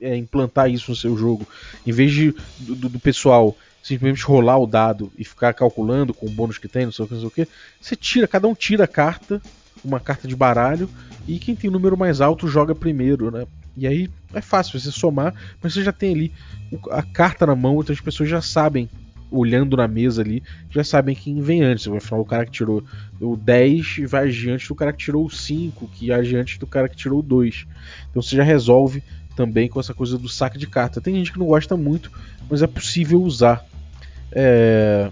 é, 0.01 0.15
implantar 0.15 0.69
isso 0.69 0.91
no 0.91 0.95
seu 0.95 1.17
jogo. 1.17 1.47
Em 1.85 1.91
vez 1.91 2.11
de 2.11 2.35
do, 2.59 2.89
do 2.89 2.99
pessoal 2.99 3.55
simplesmente 3.81 4.23
rolar 4.23 4.57
o 4.57 4.65
dado 4.65 5.11
e 5.17 5.23
ficar 5.23 5.53
calculando 5.53 6.11
com 6.11 6.25
o 6.25 6.31
bônus 6.31 6.57
que 6.57 6.67
tem, 6.67 6.85
não 6.85 6.91
sei 6.91 7.05
o 7.05 7.07
que, 7.07 7.13
não 7.13 7.21
sei 7.21 7.27
o 7.27 7.31
que, 7.31 7.47
você 7.79 7.95
tira, 7.95 8.27
cada 8.27 8.47
um 8.47 8.55
tira 8.55 8.85
a 8.85 8.87
carta, 8.87 9.39
uma 9.83 9.99
carta 9.99 10.27
de 10.27 10.35
baralho, 10.35 10.89
e 11.27 11.37
quem 11.37 11.55
tem 11.55 11.69
o 11.69 11.73
número 11.73 11.95
mais 11.95 12.19
alto 12.19 12.47
joga 12.47 12.73
primeiro, 12.73 13.29
né? 13.29 13.45
E 13.77 13.85
aí 13.85 14.09
é 14.33 14.41
fácil 14.41 14.79
você 14.79 14.91
somar, 14.91 15.33
mas 15.61 15.73
você 15.73 15.83
já 15.83 15.91
tem 15.91 16.13
ali 16.13 16.31
a 16.91 17.03
carta 17.03 17.45
na 17.45 17.55
mão, 17.55 17.79
então 17.81 17.93
as 17.93 17.99
pessoas 17.99 18.29
já 18.29 18.41
sabem, 18.41 18.89
olhando 19.29 19.75
na 19.75 19.87
mesa 19.87 20.21
ali, 20.21 20.41
já 20.69 20.83
sabem 20.83 21.15
quem 21.15 21.41
vem 21.41 21.61
antes. 21.61 21.87
Afinal, 21.87 22.21
o 22.21 22.25
cara 22.25 22.45
que 22.45 22.51
tirou 22.51 22.83
o 23.19 23.35
10 23.35 23.99
vai 24.07 24.27
adiante 24.27 24.67
do 24.67 24.75
cara 24.75 24.93
que 24.93 24.99
tirou 24.99 25.25
o 25.25 25.29
5, 25.29 25.87
que 25.89 26.11
age 26.11 26.35
antes 26.35 26.57
do 26.57 26.67
cara 26.67 26.87
que 26.87 26.95
tirou 26.95 27.19
o 27.19 27.23
2. 27.23 27.67
Então 28.09 28.21
você 28.21 28.35
já 28.35 28.43
resolve 28.43 29.03
também 29.35 29.67
com 29.67 29.79
essa 29.79 29.93
coisa 29.93 30.17
do 30.17 30.29
saque 30.29 30.57
de 30.57 30.67
carta. 30.67 31.01
Tem 31.01 31.15
gente 31.15 31.33
que 31.33 31.39
não 31.39 31.47
gosta 31.47 31.75
muito, 31.75 32.11
mas 32.49 32.61
é 32.61 32.67
possível 32.67 33.21
usar. 33.21 33.65
É... 34.31 35.11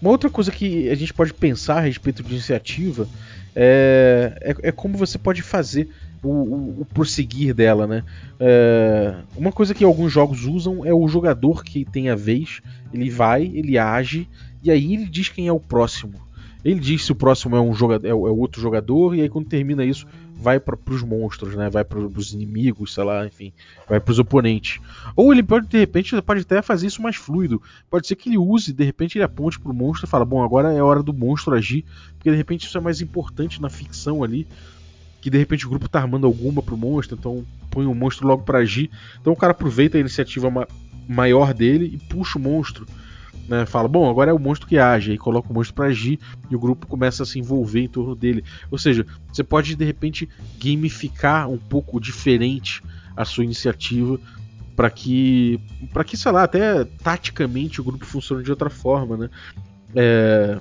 Uma 0.00 0.10
outra 0.10 0.30
coisa 0.30 0.50
que 0.50 0.88
a 0.88 0.94
gente 0.94 1.12
pode 1.12 1.32
pensar 1.32 1.78
a 1.78 1.80
respeito 1.80 2.22
de 2.22 2.30
iniciativa 2.30 3.08
é, 3.54 4.34
é, 4.40 4.68
é 4.68 4.72
como 4.72 4.96
você 4.96 5.18
pode 5.18 5.42
fazer 5.42 5.90
o, 6.22 6.80
o, 6.80 6.86
prosseguir 6.92 7.54
dela, 7.54 7.86
né? 7.86 8.04
É, 8.38 9.16
uma 9.36 9.52
coisa 9.52 9.74
que 9.74 9.84
alguns 9.84 10.12
jogos 10.12 10.44
usam 10.44 10.84
é 10.84 10.92
o 10.92 11.08
jogador 11.08 11.64
que 11.64 11.84
tem 11.84 12.10
a 12.10 12.16
vez, 12.16 12.60
ele 12.92 13.10
vai, 13.10 13.44
ele 13.54 13.78
age 13.78 14.28
e 14.62 14.70
aí 14.70 14.94
ele 14.94 15.06
diz 15.06 15.28
quem 15.28 15.48
é 15.48 15.52
o 15.52 15.60
próximo. 15.60 16.20
Ele 16.62 16.78
diz 16.78 17.06
se 17.06 17.12
o 17.12 17.14
próximo 17.14 17.56
é 17.56 17.60
um 17.60 17.72
jogador, 17.72 18.06
é, 18.06 18.10
é 18.10 18.14
outro 18.14 18.60
jogador 18.60 19.14
e 19.14 19.22
aí 19.22 19.28
quando 19.28 19.48
termina 19.48 19.84
isso 19.84 20.06
vai 20.40 20.58
para 20.58 20.76
os 20.88 21.02
monstros, 21.02 21.54
né? 21.54 21.68
Vai 21.68 21.84
para 21.84 21.98
os 21.98 22.32
inimigos, 22.32 22.94
sei 22.94 23.04
lá, 23.04 23.26
enfim, 23.26 23.52
vai 23.86 24.00
para 24.00 24.10
os 24.10 24.18
oponentes. 24.18 24.80
Ou 25.14 25.32
ele 25.32 25.42
pode 25.42 25.66
de 25.66 25.78
repente 25.78 26.20
pode 26.22 26.40
até 26.40 26.62
fazer 26.62 26.86
isso 26.86 27.02
mais 27.02 27.16
fluido. 27.16 27.62
Pode 27.90 28.06
ser 28.06 28.16
que 28.16 28.30
ele 28.30 28.38
use, 28.38 28.72
de 28.72 28.84
repente 28.84 29.18
ele 29.18 29.24
aponte 29.24 29.60
para 29.60 29.70
o 29.70 29.74
monstro 29.74 30.06
e 30.06 30.10
fala, 30.10 30.24
bom, 30.24 30.42
agora 30.42 30.72
é 30.72 30.82
hora 30.82 31.02
do 31.02 31.12
monstro 31.12 31.54
agir, 31.54 31.84
porque 32.14 32.30
de 32.30 32.36
repente 32.36 32.66
isso 32.66 32.78
é 32.78 32.80
mais 32.80 33.02
importante 33.02 33.60
na 33.60 33.68
ficção 33.68 34.24
ali 34.24 34.46
que 35.20 35.30
de 35.30 35.38
repente 35.38 35.66
o 35.66 35.70
grupo 35.70 35.88
tá 35.88 36.00
armando 36.00 36.26
alguma 36.26 36.62
pro 36.62 36.76
monstro, 36.76 37.16
então 37.18 37.44
põe 37.70 37.86
o 37.86 37.94
monstro 37.94 38.26
logo 38.26 38.42
para 38.42 38.58
agir. 38.58 38.90
Então 39.20 39.32
o 39.32 39.36
cara 39.36 39.52
aproveita 39.52 39.96
a 39.96 40.00
iniciativa 40.00 40.50
ma 40.50 40.66
maior 41.08 41.52
dele 41.52 41.86
e 41.92 41.98
puxa 41.98 42.38
o 42.38 42.42
monstro. 42.42 42.86
Né, 43.48 43.66
fala, 43.66 43.88
bom, 43.88 44.08
agora 44.08 44.30
é 44.30 44.34
o 44.34 44.38
monstro 44.38 44.68
que 44.68 44.78
age, 44.78 45.10
aí 45.10 45.18
coloca 45.18 45.50
o 45.50 45.52
monstro 45.52 45.74
para 45.74 45.86
agir 45.86 46.20
e 46.48 46.54
o 46.54 46.58
grupo 46.58 46.86
começa 46.86 47.24
a 47.24 47.26
se 47.26 47.36
envolver 47.36 47.80
em 47.80 47.88
torno 47.88 48.14
dele. 48.14 48.44
Ou 48.70 48.78
seja, 48.78 49.04
você 49.32 49.42
pode 49.42 49.74
de 49.74 49.84
repente 49.84 50.28
gamificar 50.62 51.50
um 51.50 51.58
pouco 51.58 52.00
diferente 52.00 52.80
a 53.16 53.24
sua 53.24 53.42
iniciativa 53.42 54.20
para 54.76 54.88
que, 54.88 55.60
para 55.92 56.04
que, 56.04 56.16
sei 56.16 56.30
lá, 56.30 56.44
até 56.44 56.84
taticamente 57.02 57.80
o 57.80 57.84
grupo 57.84 58.06
funcione 58.06 58.44
de 58.44 58.50
outra 58.50 58.70
forma, 58.70 59.16
né? 59.16 59.30
É... 59.96 60.58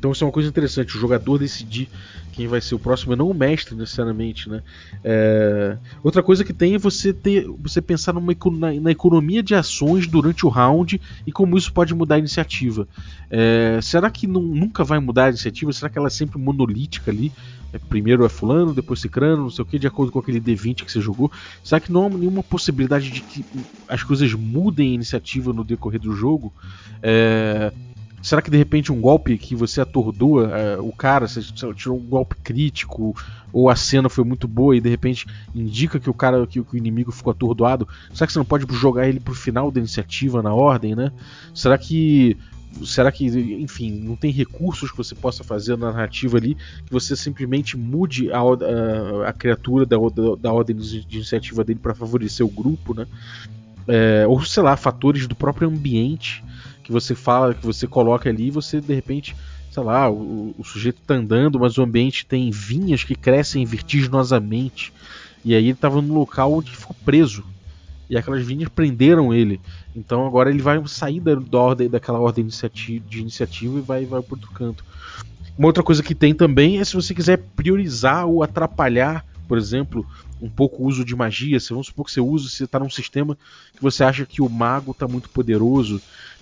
Então 0.00 0.12
isso 0.12 0.24
é 0.24 0.26
uma 0.26 0.32
coisa 0.32 0.48
interessante, 0.48 0.96
o 0.96 0.98
jogador 0.98 1.38
decidir 1.38 1.86
quem 2.32 2.48
vai 2.48 2.58
ser 2.58 2.74
o 2.74 2.78
próximo, 2.78 3.14
não 3.14 3.28
o 3.28 3.34
mestre 3.34 3.74
necessariamente, 3.74 4.48
né? 4.48 4.62
É... 5.04 5.76
Outra 6.02 6.22
coisa 6.22 6.42
que 6.42 6.54
tem 6.54 6.74
é 6.74 6.78
você 6.78 7.12
ter, 7.12 7.46
você 7.58 7.82
pensar 7.82 8.14
numa, 8.14 8.34
na, 8.58 8.80
na, 8.80 8.90
economia 8.90 9.42
de 9.42 9.54
ações 9.54 10.06
durante 10.06 10.46
o 10.46 10.48
round 10.48 10.98
e 11.26 11.30
como 11.30 11.58
isso 11.58 11.70
pode 11.70 11.94
mudar 11.94 12.14
a 12.14 12.18
iniciativa. 12.18 12.88
É... 13.30 13.78
Será 13.82 14.10
que 14.10 14.26
não, 14.26 14.40
nunca 14.40 14.84
vai 14.84 14.98
mudar 14.98 15.26
a 15.26 15.28
iniciativa? 15.28 15.70
Será 15.70 15.90
que 15.90 15.98
ela 15.98 16.06
é 16.06 16.10
sempre 16.10 16.38
monolítica 16.38 17.10
ali? 17.10 17.30
É, 17.70 17.78
primeiro 17.78 18.24
é 18.24 18.28
fulano, 18.30 18.72
depois 18.72 19.00
cicrano, 19.00 19.42
não 19.42 19.50
sei 19.50 19.62
o 19.62 19.66
que, 19.66 19.78
de 19.78 19.86
acordo 19.86 20.10
com 20.10 20.18
aquele 20.18 20.40
D20 20.40 20.84
que 20.84 20.90
você 20.90 21.00
jogou. 21.00 21.30
Será 21.62 21.78
que 21.78 21.92
não 21.92 22.06
há 22.06 22.08
nenhuma 22.08 22.42
possibilidade 22.42 23.10
de 23.10 23.20
que 23.20 23.44
as 23.86 24.02
coisas 24.02 24.32
mudem 24.32 24.92
a 24.92 24.94
iniciativa 24.94 25.52
no 25.52 25.62
decorrer 25.62 26.00
do 26.00 26.14
jogo? 26.14 26.50
É... 27.02 27.70
Será 28.22 28.42
que 28.42 28.50
de 28.50 28.56
repente 28.56 28.92
um 28.92 29.00
golpe 29.00 29.38
que 29.38 29.56
você 29.56 29.80
atordoa 29.80 30.78
uh, 30.78 30.86
o 30.86 30.92
cara, 30.92 31.26
você 31.26 31.40
tirou 31.74 31.96
um 31.96 32.06
golpe 32.06 32.36
crítico, 32.36 33.14
ou 33.52 33.70
a 33.70 33.76
cena 33.76 34.08
foi 34.08 34.24
muito 34.24 34.46
boa 34.46 34.76
e 34.76 34.80
de 34.80 34.90
repente 34.90 35.26
indica 35.54 35.98
que 35.98 36.10
o 36.10 36.14
cara, 36.14 36.46
que, 36.46 36.62
que, 36.62 36.74
o 36.74 36.76
inimigo 36.76 37.10
ficou 37.10 37.30
atordoado? 37.30 37.88
Será 38.12 38.26
que 38.26 38.32
você 38.32 38.38
não 38.38 38.46
pode 38.46 38.66
jogar 38.74 39.08
ele 39.08 39.20
pro 39.20 39.34
final 39.34 39.70
da 39.70 39.80
iniciativa 39.80 40.42
na 40.42 40.52
ordem, 40.52 40.94
né? 40.94 41.10
Será 41.54 41.78
que 41.78 42.36
será 42.84 43.10
que, 43.10 43.26
enfim, 43.26 43.90
não 43.90 44.14
tem 44.14 44.30
recursos 44.30 44.92
que 44.92 44.96
você 44.96 45.14
possa 45.14 45.42
fazer 45.42 45.76
na 45.76 45.90
narrativa 45.90 46.36
ali 46.36 46.54
que 46.86 46.92
você 46.92 47.16
simplesmente 47.16 47.76
mude 47.76 48.30
a, 48.30 48.38
a, 48.38 49.28
a 49.28 49.32
criatura 49.32 49.84
da, 49.84 49.96
da, 49.96 50.36
da, 50.36 50.52
ordem 50.52 50.76
de 50.76 51.04
iniciativa 51.10 51.64
dele 51.64 51.80
para 51.82 51.94
favorecer 51.94 52.46
o 52.46 52.48
grupo, 52.48 52.94
né? 52.94 53.06
É, 53.88 54.24
ou 54.28 54.44
sei 54.44 54.62
lá, 54.62 54.76
fatores 54.76 55.26
do 55.26 55.34
próprio 55.34 55.66
ambiente 55.66 56.44
que 56.82 56.92
você 56.92 57.14
fala, 57.14 57.54
que 57.54 57.64
você 57.64 57.86
coloca 57.86 58.28
ali 58.28 58.48
e 58.48 58.50
você 58.50 58.80
de 58.80 58.94
repente, 58.94 59.36
sei 59.70 59.82
lá, 59.82 60.10
o, 60.10 60.54
o 60.58 60.64
sujeito 60.64 61.00
tá 61.06 61.14
andando, 61.14 61.58
mas 61.58 61.78
o 61.78 61.82
ambiente 61.82 62.26
tem 62.26 62.50
vinhas 62.50 63.04
que 63.04 63.14
crescem 63.14 63.64
vertiginosamente. 63.64 64.92
E 65.44 65.54
aí 65.54 65.64
ele 65.64 65.72
estava 65.72 66.02
no 66.02 66.14
local 66.14 66.52
onde 66.52 66.70
ficou 66.76 66.96
preso. 67.04 67.44
E 68.08 68.16
aquelas 68.16 68.44
vinhas 68.44 68.68
prenderam 68.68 69.32
ele. 69.32 69.60
Então 69.94 70.26
agora 70.26 70.50
ele 70.50 70.60
vai 70.60 70.82
sair 70.86 71.20
da, 71.20 71.34
da 71.34 71.58
ordem, 71.58 71.88
daquela 71.88 72.18
ordem 72.18 72.46
de 72.46 73.20
iniciativa 73.20 73.78
e 73.78 73.82
vai, 73.82 74.04
vai 74.04 74.20
para 74.20 74.34
outro 74.34 74.50
canto. 74.50 74.84
Uma 75.56 75.68
outra 75.68 75.82
coisa 75.82 76.02
que 76.02 76.14
tem 76.14 76.34
também 76.34 76.78
é 76.78 76.84
se 76.84 76.94
você 76.94 77.14
quiser 77.14 77.38
priorizar 77.54 78.26
ou 78.26 78.42
atrapalhar, 78.42 79.24
por 79.46 79.58
exemplo, 79.58 80.06
um 80.40 80.48
pouco 80.48 80.82
o 80.82 80.86
uso 80.86 81.04
de 81.04 81.14
magia. 81.14 81.60
Se 81.60 81.70
vamos 81.70 81.88
supor 81.88 82.06
que 82.06 82.12
você 82.12 82.20
usa, 82.20 82.48
você 82.48 82.64
está 82.64 82.78
num 82.78 82.90
sistema 82.90 83.36
que 83.74 83.82
você 83.82 84.02
acha 84.02 84.24
que 84.24 84.40
o 84.40 84.48
mago 84.48 84.92
está 84.92 85.06
muito 85.06 85.28
poderoso 85.28 86.00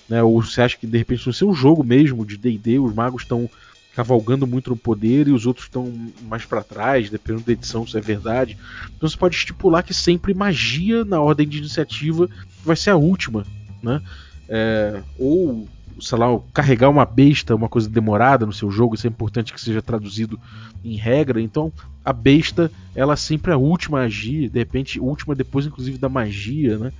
né? 0.09 0.23
Ou 0.23 0.43
você 0.43 0.63
acha 0.63 0.77
que 0.77 0.87
de 0.87 0.97
repente 0.97 1.27
no 1.27 1.33
seu 1.33 1.53
jogo 1.53 1.85
mesmo 1.85 2.25
de 2.25 2.37
D&D 2.37 2.79
os 2.79 2.95
magos 2.95 3.23
estão 3.23 3.49
cavalgando 3.95 4.47
muito 4.47 4.71
no 4.71 4.77
poder 4.77 5.27
e 5.27 5.33
os 5.33 5.45
outros 5.45 5.67
estão 5.67 5.93
mais 6.23 6.45
para 6.45 6.63
trás, 6.63 7.11
dependendo 7.11 7.45
da 7.45 7.53
edição 7.53 7.87
se 7.87 7.99
é 7.99 8.01
verdade. 8.01 8.57
Então 8.97 9.09
você 9.09 9.17
pode 9.17 9.35
estipular 9.35 9.83
que 9.83 9.93
sempre 9.93 10.33
magia 10.33 11.05
na 11.05 11.21
ordem 11.21 11.49
de 11.49 11.59
iniciativa 11.59 12.29
vai 12.65 12.77
ser 12.77 12.91
a 12.91 12.97
última, 12.97 13.45
né? 13.83 14.01
É, 14.49 15.03
ou 15.19 15.69
sei 16.01 16.17
lá, 16.17 16.27
carregar 16.53 16.89
uma 16.89 17.05
besta, 17.05 17.55
uma 17.55 17.69
coisa 17.69 17.89
demorada 17.89 18.47
no 18.47 18.53
seu 18.53 18.71
jogo, 18.71 18.95
isso 18.95 19.07
é 19.07 19.11
importante 19.11 19.53
que 19.53 19.61
seja 19.61 19.83
traduzido 19.83 20.39
em 20.85 20.97
regra. 20.97 21.41
Então, 21.41 21.73
a 22.05 22.13
besta, 22.13 22.71
ela 22.95 23.17
sempre 23.17 23.51
é 23.51 23.55
a 23.55 23.59
última 23.59 24.01
a 24.01 24.05
agir, 24.05 24.49
de 24.49 24.59
repente, 24.59 25.01
última 25.01 25.35
depois 25.35 25.67
inclusive 25.67 25.99
da 25.99 26.09
magia, 26.09 26.79
né? 26.79 26.93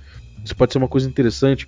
Isso 0.43 0.55
pode 0.55 0.71
ser 0.71 0.77
uma 0.77 0.87
coisa 0.87 1.07
interessante. 1.07 1.67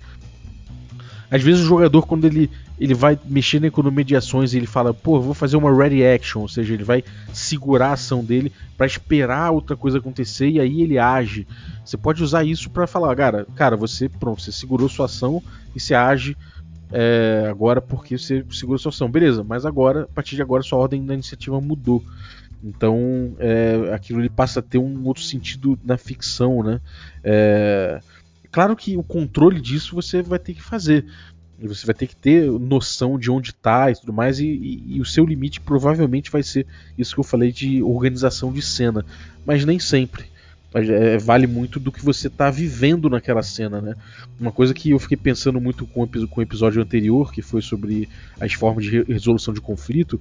Às 1.32 1.42
vezes 1.42 1.62
o 1.62 1.66
jogador, 1.66 2.06
quando 2.06 2.26
ele, 2.26 2.50
ele 2.78 2.92
vai 2.92 3.18
mexer 3.24 3.58
na 3.58 3.66
economia 3.66 4.04
de 4.04 4.14
ações, 4.14 4.52
ele 4.52 4.66
fala, 4.66 4.92
pô, 4.92 5.18
vou 5.18 5.32
fazer 5.32 5.56
uma 5.56 5.74
ready 5.74 6.04
action, 6.04 6.42
ou 6.42 6.48
seja, 6.48 6.74
ele 6.74 6.84
vai 6.84 7.02
segurar 7.32 7.88
a 7.88 7.92
ação 7.94 8.22
dele 8.22 8.52
para 8.76 8.84
esperar 8.84 9.50
outra 9.50 9.74
coisa 9.74 9.96
acontecer 9.96 10.50
e 10.50 10.60
aí 10.60 10.82
ele 10.82 10.98
age. 10.98 11.46
Você 11.82 11.96
pode 11.96 12.22
usar 12.22 12.44
isso 12.44 12.68
para 12.68 12.86
falar, 12.86 13.16
cara, 13.16 13.46
cara, 13.56 13.78
você 13.78 14.10
pronto, 14.10 14.42
você 14.42 14.52
segurou 14.52 14.90
sua 14.90 15.06
ação 15.06 15.42
e 15.74 15.80
você 15.80 15.94
age 15.94 16.36
é, 16.92 17.46
agora 17.48 17.80
porque 17.80 18.18
você 18.18 18.44
segurou 18.50 18.78
sua 18.78 18.90
ação. 18.90 19.10
Beleza, 19.10 19.42
mas 19.42 19.64
agora, 19.64 20.02
a 20.02 20.14
partir 20.14 20.36
de 20.36 20.42
agora, 20.42 20.62
sua 20.62 20.78
ordem 20.78 21.02
da 21.02 21.14
iniciativa 21.14 21.58
mudou. 21.62 22.04
Então, 22.62 23.34
é, 23.38 23.90
aquilo 23.94 24.20
ele 24.20 24.28
passa 24.28 24.60
a 24.60 24.62
ter 24.62 24.76
um 24.76 25.04
outro 25.06 25.22
sentido 25.22 25.78
na 25.82 25.96
ficção, 25.96 26.62
né? 26.62 26.78
É, 27.24 28.00
claro 28.52 28.76
que 28.76 28.96
o 28.96 29.02
controle 29.02 29.60
disso 29.60 29.94
você 29.94 30.22
vai 30.22 30.38
ter 30.38 30.54
que 30.54 30.62
fazer. 30.62 31.06
Você 31.58 31.86
vai 31.86 31.94
ter 31.94 32.06
que 32.06 32.16
ter 32.16 32.50
noção 32.50 33.18
de 33.18 33.30
onde 33.30 33.50
está 33.50 33.90
e 33.90 33.94
tudo 33.94 34.12
mais, 34.12 34.38
e, 34.40 34.46
e, 34.46 34.96
e, 34.96 35.00
o 35.00 35.04
seu 35.04 35.24
limite 35.24 35.60
provavelmente 35.60 36.30
vai 36.30 36.42
ser 36.42 36.66
isso 36.98 37.14
que 37.14 37.20
eu 37.20 37.24
falei 37.24 37.52
de 37.52 37.82
organização 37.82 38.52
de 38.52 38.60
cena. 38.60 39.04
Mas 39.46 39.64
nem 39.64 39.78
sempre. 39.78 40.24
É, 40.74 41.18
vale 41.18 41.46
muito 41.46 41.78
do 41.78 41.92
que 41.92 42.02
você 42.02 42.28
está 42.28 42.50
vivendo 42.50 43.10
naquela 43.10 43.42
cena, 43.42 43.80
né? 43.80 43.94
Uma 44.40 44.50
coisa 44.50 44.72
que 44.72 44.90
eu 44.90 44.98
fiquei 44.98 45.18
pensando 45.18 45.60
muito 45.60 45.86
com, 45.86 46.06
com 46.06 46.40
o 46.40 46.42
episódio 46.42 46.82
anterior, 46.82 47.30
que 47.30 47.42
foi 47.42 47.60
sobre 47.60 48.08
as 48.40 48.54
formas 48.54 48.84
de 48.84 49.02
resolução 49.02 49.52
de 49.52 49.60
conflito, 49.60 50.18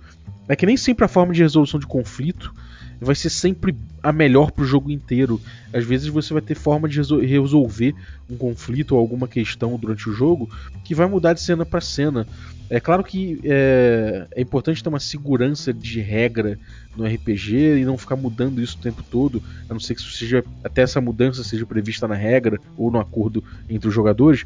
é 0.49 0.55
que 0.55 0.65
nem 0.65 0.75
sempre 0.75 1.05
a 1.05 1.07
forma 1.07 1.33
de 1.33 1.41
resolução 1.41 1.79
de 1.79 1.87
conflito 1.87 2.53
vai 3.01 3.15
ser 3.15 3.31
sempre 3.31 3.75
a 4.03 4.11
melhor 4.11 4.51
para 4.51 4.63
o 4.63 4.67
jogo 4.67 4.91
inteiro. 4.91 5.41
Às 5.73 5.83
vezes 5.83 6.07
você 6.07 6.33
vai 6.33 6.41
ter 6.41 6.55
forma 6.55 6.87
de 6.87 7.01
resolver 7.25 7.95
um 8.29 8.37
conflito 8.37 8.91
ou 8.93 8.99
alguma 8.99 9.27
questão 9.27 9.75
durante 9.77 10.07
o 10.07 10.13
jogo 10.13 10.47
que 10.85 10.93
vai 10.93 11.07
mudar 11.07 11.33
de 11.33 11.41
cena 11.41 11.65
para 11.65 11.81
cena. 11.81 12.27
É 12.69 12.79
claro 12.79 13.03
que 13.03 13.41
é, 13.43 14.27
é, 14.31 14.41
importante 14.41 14.81
ter 14.81 14.87
uma 14.87 14.99
segurança 14.99 15.73
de 15.73 15.99
regra 15.99 16.57
no 16.95 17.05
RPG 17.05 17.79
e 17.79 17.85
não 17.85 17.97
ficar 17.97 18.15
mudando 18.15 18.61
isso 18.61 18.77
o 18.77 18.81
tempo 18.81 19.03
todo, 19.03 19.43
a 19.67 19.73
não 19.73 19.79
ser 19.79 19.95
que 19.95 20.01
seja, 20.01 20.43
até 20.63 20.83
essa 20.83 21.01
mudança 21.01 21.43
seja 21.43 21.65
prevista 21.65 22.07
na 22.07 22.15
regra 22.15 22.59
ou 22.77 22.89
no 22.89 22.99
acordo 22.99 23.43
entre 23.67 23.89
os 23.89 23.93
jogadores. 23.93 24.45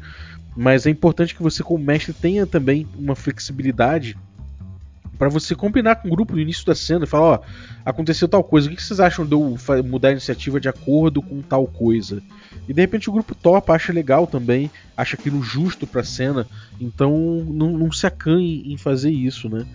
Mas 0.56 0.86
é 0.86 0.90
importante 0.90 1.36
que 1.36 1.42
você, 1.42 1.62
como 1.62 1.84
mestre, 1.84 2.14
tenha 2.14 2.46
também 2.46 2.86
uma 2.98 3.14
flexibilidade 3.14 4.16
para 5.18 5.28
você 5.28 5.54
combinar 5.54 5.96
com 5.96 6.08
o 6.08 6.10
grupo 6.10 6.34
no 6.34 6.40
início 6.40 6.64
da 6.64 6.74
cena 6.74 7.04
e 7.04 7.08
falar, 7.08 7.24
ó, 7.24 7.40
aconteceu 7.84 8.28
tal 8.28 8.44
coisa, 8.44 8.68
o 8.70 8.74
que 8.74 8.82
vocês 8.82 9.00
acham 9.00 9.24
de 9.24 9.32
eu 9.32 9.56
mudar 9.84 10.08
a 10.08 10.12
iniciativa 10.12 10.60
de 10.60 10.68
acordo 10.68 11.22
com 11.22 11.42
tal 11.42 11.66
coisa? 11.66 12.22
E 12.68 12.72
de 12.72 12.80
repente 12.80 13.08
o 13.08 13.12
grupo 13.12 13.34
topa, 13.34 13.74
acha 13.74 13.92
legal 13.92 14.26
também, 14.26 14.70
acha 14.96 15.16
aquilo 15.16 15.42
justo 15.42 15.86
pra 15.86 16.02
cena, 16.02 16.46
então 16.80 17.44
não, 17.46 17.72
não 17.72 17.92
se 17.92 18.06
acanhe 18.06 18.62
em 18.72 18.76
fazer 18.76 19.10
isso, 19.10 19.48
né? 19.48 19.66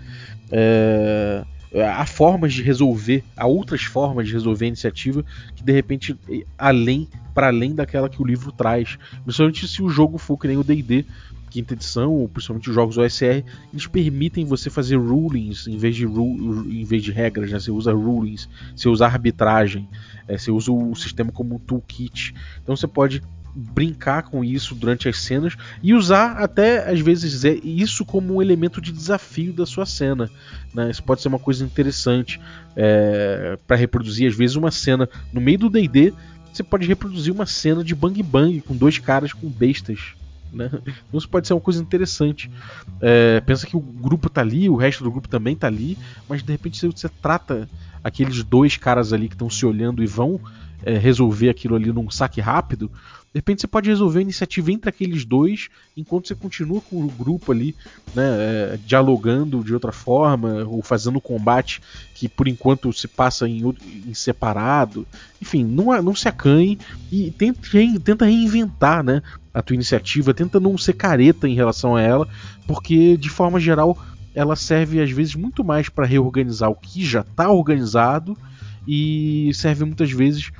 É... 0.51 1.43
Há 1.73 2.05
formas 2.05 2.53
de 2.53 2.61
resolver, 2.61 3.23
há 3.35 3.47
outras 3.47 3.83
formas 3.83 4.27
de 4.27 4.33
resolver 4.33 4.65
a 4.65 4.67
iniciativa 4.67 5.23
que 5.55 5.63
de 5.63 5.71
repente 5.71 6.17
além 6.57 7.07
para 7.33 7.47
além 7.47 7.73
daquela 7.73 8.09
que 8.09 8.21
o 8.21 8.25
livro 8.25 8.51
traz. 8.51 8.97
Principalmente 9.23 9.67
se 9.67 9.81
o 9.81 9.89
jogo 9.89 10.17
for 10.17 10.37
que 10.37 10.47
nem 10.47 10.57
o 10.57 10.63
D&D, 10.63 11.05
quinta 11.49 11.73
edição, 11.73 12.13
ou 12.13 12.27
principalmente 12.27 12.69
os 12.69 12.75
jogos 12.75 12.97
OSR, 12.97 13.43
eles 13.71 13.87
permitem 13.87 14.45
você 14.45 14.69
fazer 14.69 14.97
rulings 14.97 15.67
em 15.67 15.77
vez 15.77 15.95
de, 15.95 16.05
em 16.05 16.83
vez 16.83 17.03
de 17.03 17.11
regras, 17.11 17.51
né? 17.51 17.59
Você 17.59 17.71
usa 17.71 17.93
rulings, 17.93 18.49
você 18.75 18.89
usa 18.89 19.05
arbitragem, 19.05 19.87
é, 20.27 20.37
você 20.37 20.49
usa 20.49 20.71
o 20.71 20.95
sistema 20.95 21.31
como 21.31 21.55
um 21.55 21.59
toolkit. 21.59 22.33
Então 22.61 22.75
você 22.75 22.87
pode 22.87 23.21
brincar 23.55 24.23
com 24.23 24.43
isso 24.43 24.73
durante 24.73 25.07
as 25.09 25.19
cenas 25.19 25.55
e 25.81 25.93
usar 25.93 26.37
até 26.37 26.89
às 26.89 26.99
vezes 26.99 27.43
é, 27.45 27.55
isso 27.63 28.05
como 28.05 28.35
um 28.35 28.41
elemento 28.41 28.81
de 28.81 28.91
desafio 28.91 29.53
da 29.53 29.65
sua 29.65 29.85
cena. 29.85 30.29
Né? 30.73 30.89
Isso 30.89 31.03
pode 31.03 31.21
ser 31.21 31.27
uma 31.27 31.39
coisa 31.39 31.63
interessante 31.63 32.39
é, 32.75 33.57
para 33.67 33.75
reproduzir 33.75 34.27
às 34.27 34.35
vezes 34.35 34.55
uma 34.55 34.71
cena 34.71 35.09
no 35.33 35.41
meio 35.41 35.59
do 35.59 35.69
D&D. 35.69 36.13
Você 36.51 36.63
pode 36.63 36.85
reproduzir 36.87 37.33
uma 37.33 37.45
cena 37.45 37.83
de 37.83 37.95
bang 37.95 38.21
bang 38.23 38.61
com 38.61 38.75
dois 38.75 38.97
caras 38.97 39.33
com 39.33 39.49
bestas 39.49 40.15
né? 40.51 40.69
Então 40.73 41.17
isso 41.17 41.29
pode 41.29 41.47
ser 41.47 41.53
uma 41.53 41.61
coisa 41.61 41.81
interessante. 41.81 42.51
É, 42.99 43.39
pensa 43.41 43.65
que 43.65 43.77
o 43.77 43.79
grupo 43.79 44.29
tá 44.29 44.41
ali, 44.41 44.69
o 44.69 44.75
resto 44.75 45.03
do 45.03 45.11
grupo 45.11 45.27
também 45.27 45.55
tá 45.55 45.67
ali, 45.67 45.97
mas 46.27 46.43
de 46.43 46.51
repente 46.51 46.77
você, 46.77 46.87
você 46.87 47.09
trata 47.21 47.69
aqueles 48.03 48.43
dois 48.43 48.77
caras 48.77 49.13
ali 49.13 49.27
que 49.27 49.35
estão 49.35 49.49
se 49.49 49.65
olhando 49.65 50.03
e 50.03 50.07
vão 50.07 50.39
é, 50.83 50.97
resolver 50.97 51.49
aquilo 51.49 51.75
ali 51.75 51.91
num 51.91 52.09
saque 52.09 52.41
rápido, 52.41 52.91
de 53.33 53.37
repente 53.37 53.61
você 53.61 53.67
pode 53.67 53.89
resolver 53.89 54.19
a 54.19 54.23
iniciativa 54.23 54.73
entre 54.73 54.89
aqueles 54.89 55.23
dois, 55.23 55.69
enquanto 55.95 56.27
você 56.27 56.35
continua 56.35 56.81
com 56.81 57.01
o 57.01 57.07
grupo 57.07 57.53
ali, 57.53 57.73
né, 58.13 58.23
é, 58.25 58.79
dialogando 58.85 59.63
de 59.63 59.73
outra 59.73 59.93
forma, 59.93 60.65
ou 60.65 60.81
fazendo 60.81 61.21
combate 61.21 61.81
que 62.13 62.27
por 62.27 62.49
enquanto 62.49 62.91
se 62.91 63.07
passa 63.07 63.47
em, 63.47 63.63
em 64.05 64.13
separado. 64.13 65.07
Enfim, 65.41 65.63
não, 65.63 66.01
não 66.01 66.13
se 66.13 66.27
acanhe 66.27 66.77
e 67.09 67.31
tenta, 67.31 67.61
tenta 68.03 68.25
reinventar 68.25 69.01
né, 69.01 69.21
a 69.53 69.61
tua 69.61 69.75
iniciativa, 69.75 70.33
tenta 70.33 70.59
não 70.59 70.77
ser 70.77 70.93
careta 70.93 71.47
em 71.47 71.55
relação 71.55 71.95
a 71.95 72.01
ela, 72.01 72.27
porque 72.67 73.15
de 73.15 73.29
forma 73.29 73.61
geral 73.61 73.97
ela 74.35 74.57
serve 74.57 75.01
às 75.01 75.11
vezes 75.11 75.35
muito 75.35 75.63
mais 75.63 75.87
para 75.87 76.05
reorganizar 76.05 76.69
o 76.69 76.75
que 76.75 77.05
já 77.05 77.21
está 77.21 77.49
organizado 77.49 78.37
e 78.85 79.51
serve 79.53 79.85
muitas 79.85 80.11
vezes 80.11 80.51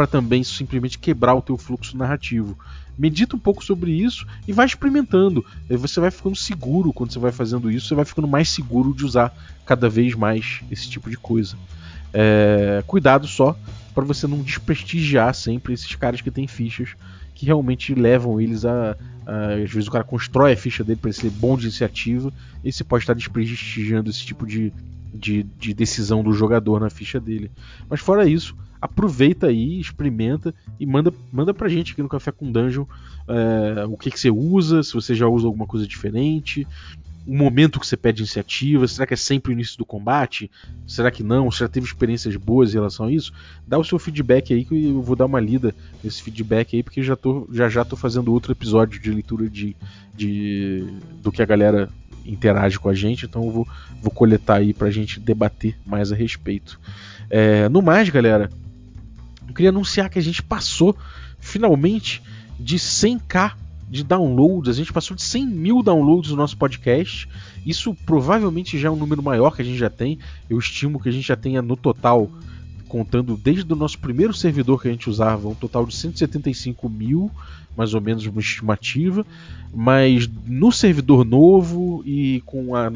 para 0.00 0.06
também 0.06 0.42
simplesmente 0.42 0.98
quebrar 0.98 1.34
o 1.34 1.42
teu 1.42 1.58
fluxo 1.58 1.94
narrativo. 1.94 2.58
Medita 2.98 3.36
um 3.36 3.38
pouco 3.38 3.62
sobre 3.62 3.92
isso 3.92 4.26
e 4.48 4.52
vai 4.52 4.64
experimentando. 4.64 5.44
Você 5.68 6.00
vai 6.00 6.10
ficando 6.10 6.34
seguro 6.34 6.90
quando 6.90 7.12
você 7.12 7.18
vai 7.18 7.30
fazendo 7.30 7.70
isso, 7.70 7.86
você 7.86 7.94
vai 7.94 8.06
ficando 8.06 8.26
mais 8.26 8.48
seguro 8.48 8.94
de 8.94 9.04
usar 9.04 9.30
cada 9.66 9.90
vez 9.90 10.14
mais 10.14 10.62
esse 10.70 10.88
tipo 10.88 11.10
de 11.10 11.18
coisa. 11.18 11.54
É, 12.14 12.82
cuidado 12.86 13.26
só 13.26 13.54
para 13.94 14.02
você 14.02 14.26
não 14.26 14.38
desprestigiar 14.38 15.34
sempre 15.34 15.74
esses 15.74 15.94
caras 15.96 16.22
que 16.22 16.30
têm 16.30 16.46
fichas 16.46 16.96
que 17.34 17.44
realmente 17.44 17.94
levam 17.94 18.40
eles 18.40 18.64
a, 18.64 18.96
a, 19.26 19.54
às 19.62 19.70
vezes 19.70 19.86
o 19.86 19.90
cara 19.90 20.02
constrói 20.02 20.54
a 20.54 20.56
ficha 20.56 20.82
dele 20.82 20.98
para 20.98 21.12
ser 21.12 21.28
bom 21.28 21.58
de 21.58 21.64
iniciativa 21.64 22.32
e 22.64 22.72
você 22.72 22.82
pode 22.82 23.02
estar 23.02 23.12
desprestigiando 23.12 24.08
esse 24.08 24.24
tipo 24.24 24.46
de, 24.46 24.72
de, 25.12 25.42
de, 25.58 25.74
decisão 25.74 26.22
do 26.22 26.32
jogador 26.32 26.80
na 26.80 26.88
ficha 26.88 27.20
dele. 27.20 27.50
Mas 27.86 28.00
fora 28.00 28.26
isso, 28.26 28.56
aproveita 28.80 29.48
aí, 29.48 29.80
experimenta 29.80 30.54
e 30.78 30.86
manda, 30.86 31.12
manda 31.32 31.52
pra 31.52 31.68
gente 31.68 31.92
aqui 31.92 32.02
no 32.02 32.08
Café 32.08 32.32
com 32.32 32.50
Dungeon 32.50 32.86
é, 33.28 33.84
o 33.86 33.96
que, 33.96 34.10
que 34.10 34.18
você 34.18 34.30
usa, 34.30 34.82
se 34.82 34.92
você 34.92 35.14
já 35.14 35.26
usa 35.28 35.46
alguma 35.46 35.66
coisa 35.66 35.86
diferente, 35.86 36.66
o 37.26 37.36
momento 37.36 37.78
que 37.78 37.86
você 37.86 37.96
pede 37.96 38.22
iniciativa, 38.22 38.88
será 38.88 39.06
que 39.06 39.14
é 39.14 39.16
sempre 39.16 39.52
o 39.52 39.54
início 39.54 39.78
do 39.78 39.84
combate? 39.84 40.50
Será 40.86 41.10
que 41.10 41.22
não? 41.22 41.50
Você 41.50 41.60
já 41.60 41.68
teve 41.68 41.86
experiências 41.86 42.34
boas 42.34 42.70
em 42.70 42.74
relação 42.74 43.06
a 43.06 43.12
isso? 43.12 43.32
Dá 43.66 43.78
o 43.78 43.84
seu 43.84 43.98
feedback 43.98 44.52
aí 44.52 44.64
que 44.64 44.86
eu 44.86 45.02
vou 45.02 45.14
dar 45.14 45.26
uma 45.26 45.38
lida 45.38 45.74
nesse 46.02 46.22
feedback 46.22 46.74
aí, 46.74 46.82
porque 46.82 47.02
já, 47.02 47.14
tô, 47.14 47.46
já 47.52 47.68
já 47.68 47.84
tô 47.84 47.94
fazendo 47.94 48.32
outro 48.32 48.50
episódio 48.50 49.00
de 49.00 49.10
leitura 49.10 49.48
de, 49.48 49.76
de 50.14 50.84
do 51.22 51.30
que 51.30 51.42
a 51.42 51.46
galera 51.46 51.88
interage 52.26 52.78
com 52.78 52.88
a 52.88 52.94
gente, 52.94 53.26
então 53.26 53.44
eu 53.44 53.50
vou, 53.50 53.68
vou 54.02 54.10
coletar 54.10 54.56
aí 54.56 54.72
pra 54.72 54.90
gente 54.90 55.20
debater 55.20 55.76
mais 55.86 56.10
a 56.10 56.16
respeito. 56.16 56.80
É, 57.28 57.68
no 57.68 57.80
mais, 57.80 58.08
galera, 58.08 58.50
eu 59.50 59.54
queria 59.54 59.70
anunciar 59.70 60.08
que 60.08 60.18
a 60.18 60.22
gente 60.22 60.42
passou 60.42 60.96
finalmente 61.38 62.22
de 62.58 62.76
100k 62.76 63.54
de 63.88 64.04
downloads, 64.04 64.70
a 64.70 64.72
gente 64.72 64.92
passou 64.92 65.16
de 65.16 65.22
100 65.22 65.46
mil 65.46 65.82
downloads 65.82 66.30
no 66.30 66.36
nosso 66.36 66.56
podcast. 66.56 67.28
Isso 67.66 67.92
provavelmente 68.06 68.78
já 68.78 68.86
é 68.86 68.90
um 68.90 68.96
número 68.96 69.20
maior 69.20 69.56
que 69.56 69.62
a 69.62 69.64
gente 69.64 69.78
já 69.78 69.90
tem. 69.90 70.18
Eu 70.48 70.58
estimo 70.58 71.00
que 71.00 71.08
a 71.08 71.12
gente 71.12 71.26
já 71.26 71.34
tenha 71.34 71.60
no 71.60 71.76
total, 71.76 72.30
contando 72.90 73.36
desde 73.36 73.72
o 73.72 73.76
nosso 73.76 74.00
primeiro 74.00 74.34
servidor 74.34 74.82
que 74.82 74.88
a 74.88 74.90
gente 74.90 75.08
usava, 75.08 75.48
um 75.48 75.54
total 75.54 75.86
de 75.86 75.94
175 75.94 76.88
mil, 76.88 77.30
mais 77.76 77.94
ou 77.94 78.00
menos 78.00 78.26
uma 78.26 78.40
estimativa. 78.40 79.24
Mas 79.72 80.28
no 80.44 80.72
servidor 80.72 81.24
novo 81.24 82.02
e 82.04 82.42
com, 82.44 82.74
a, 82.74 82.90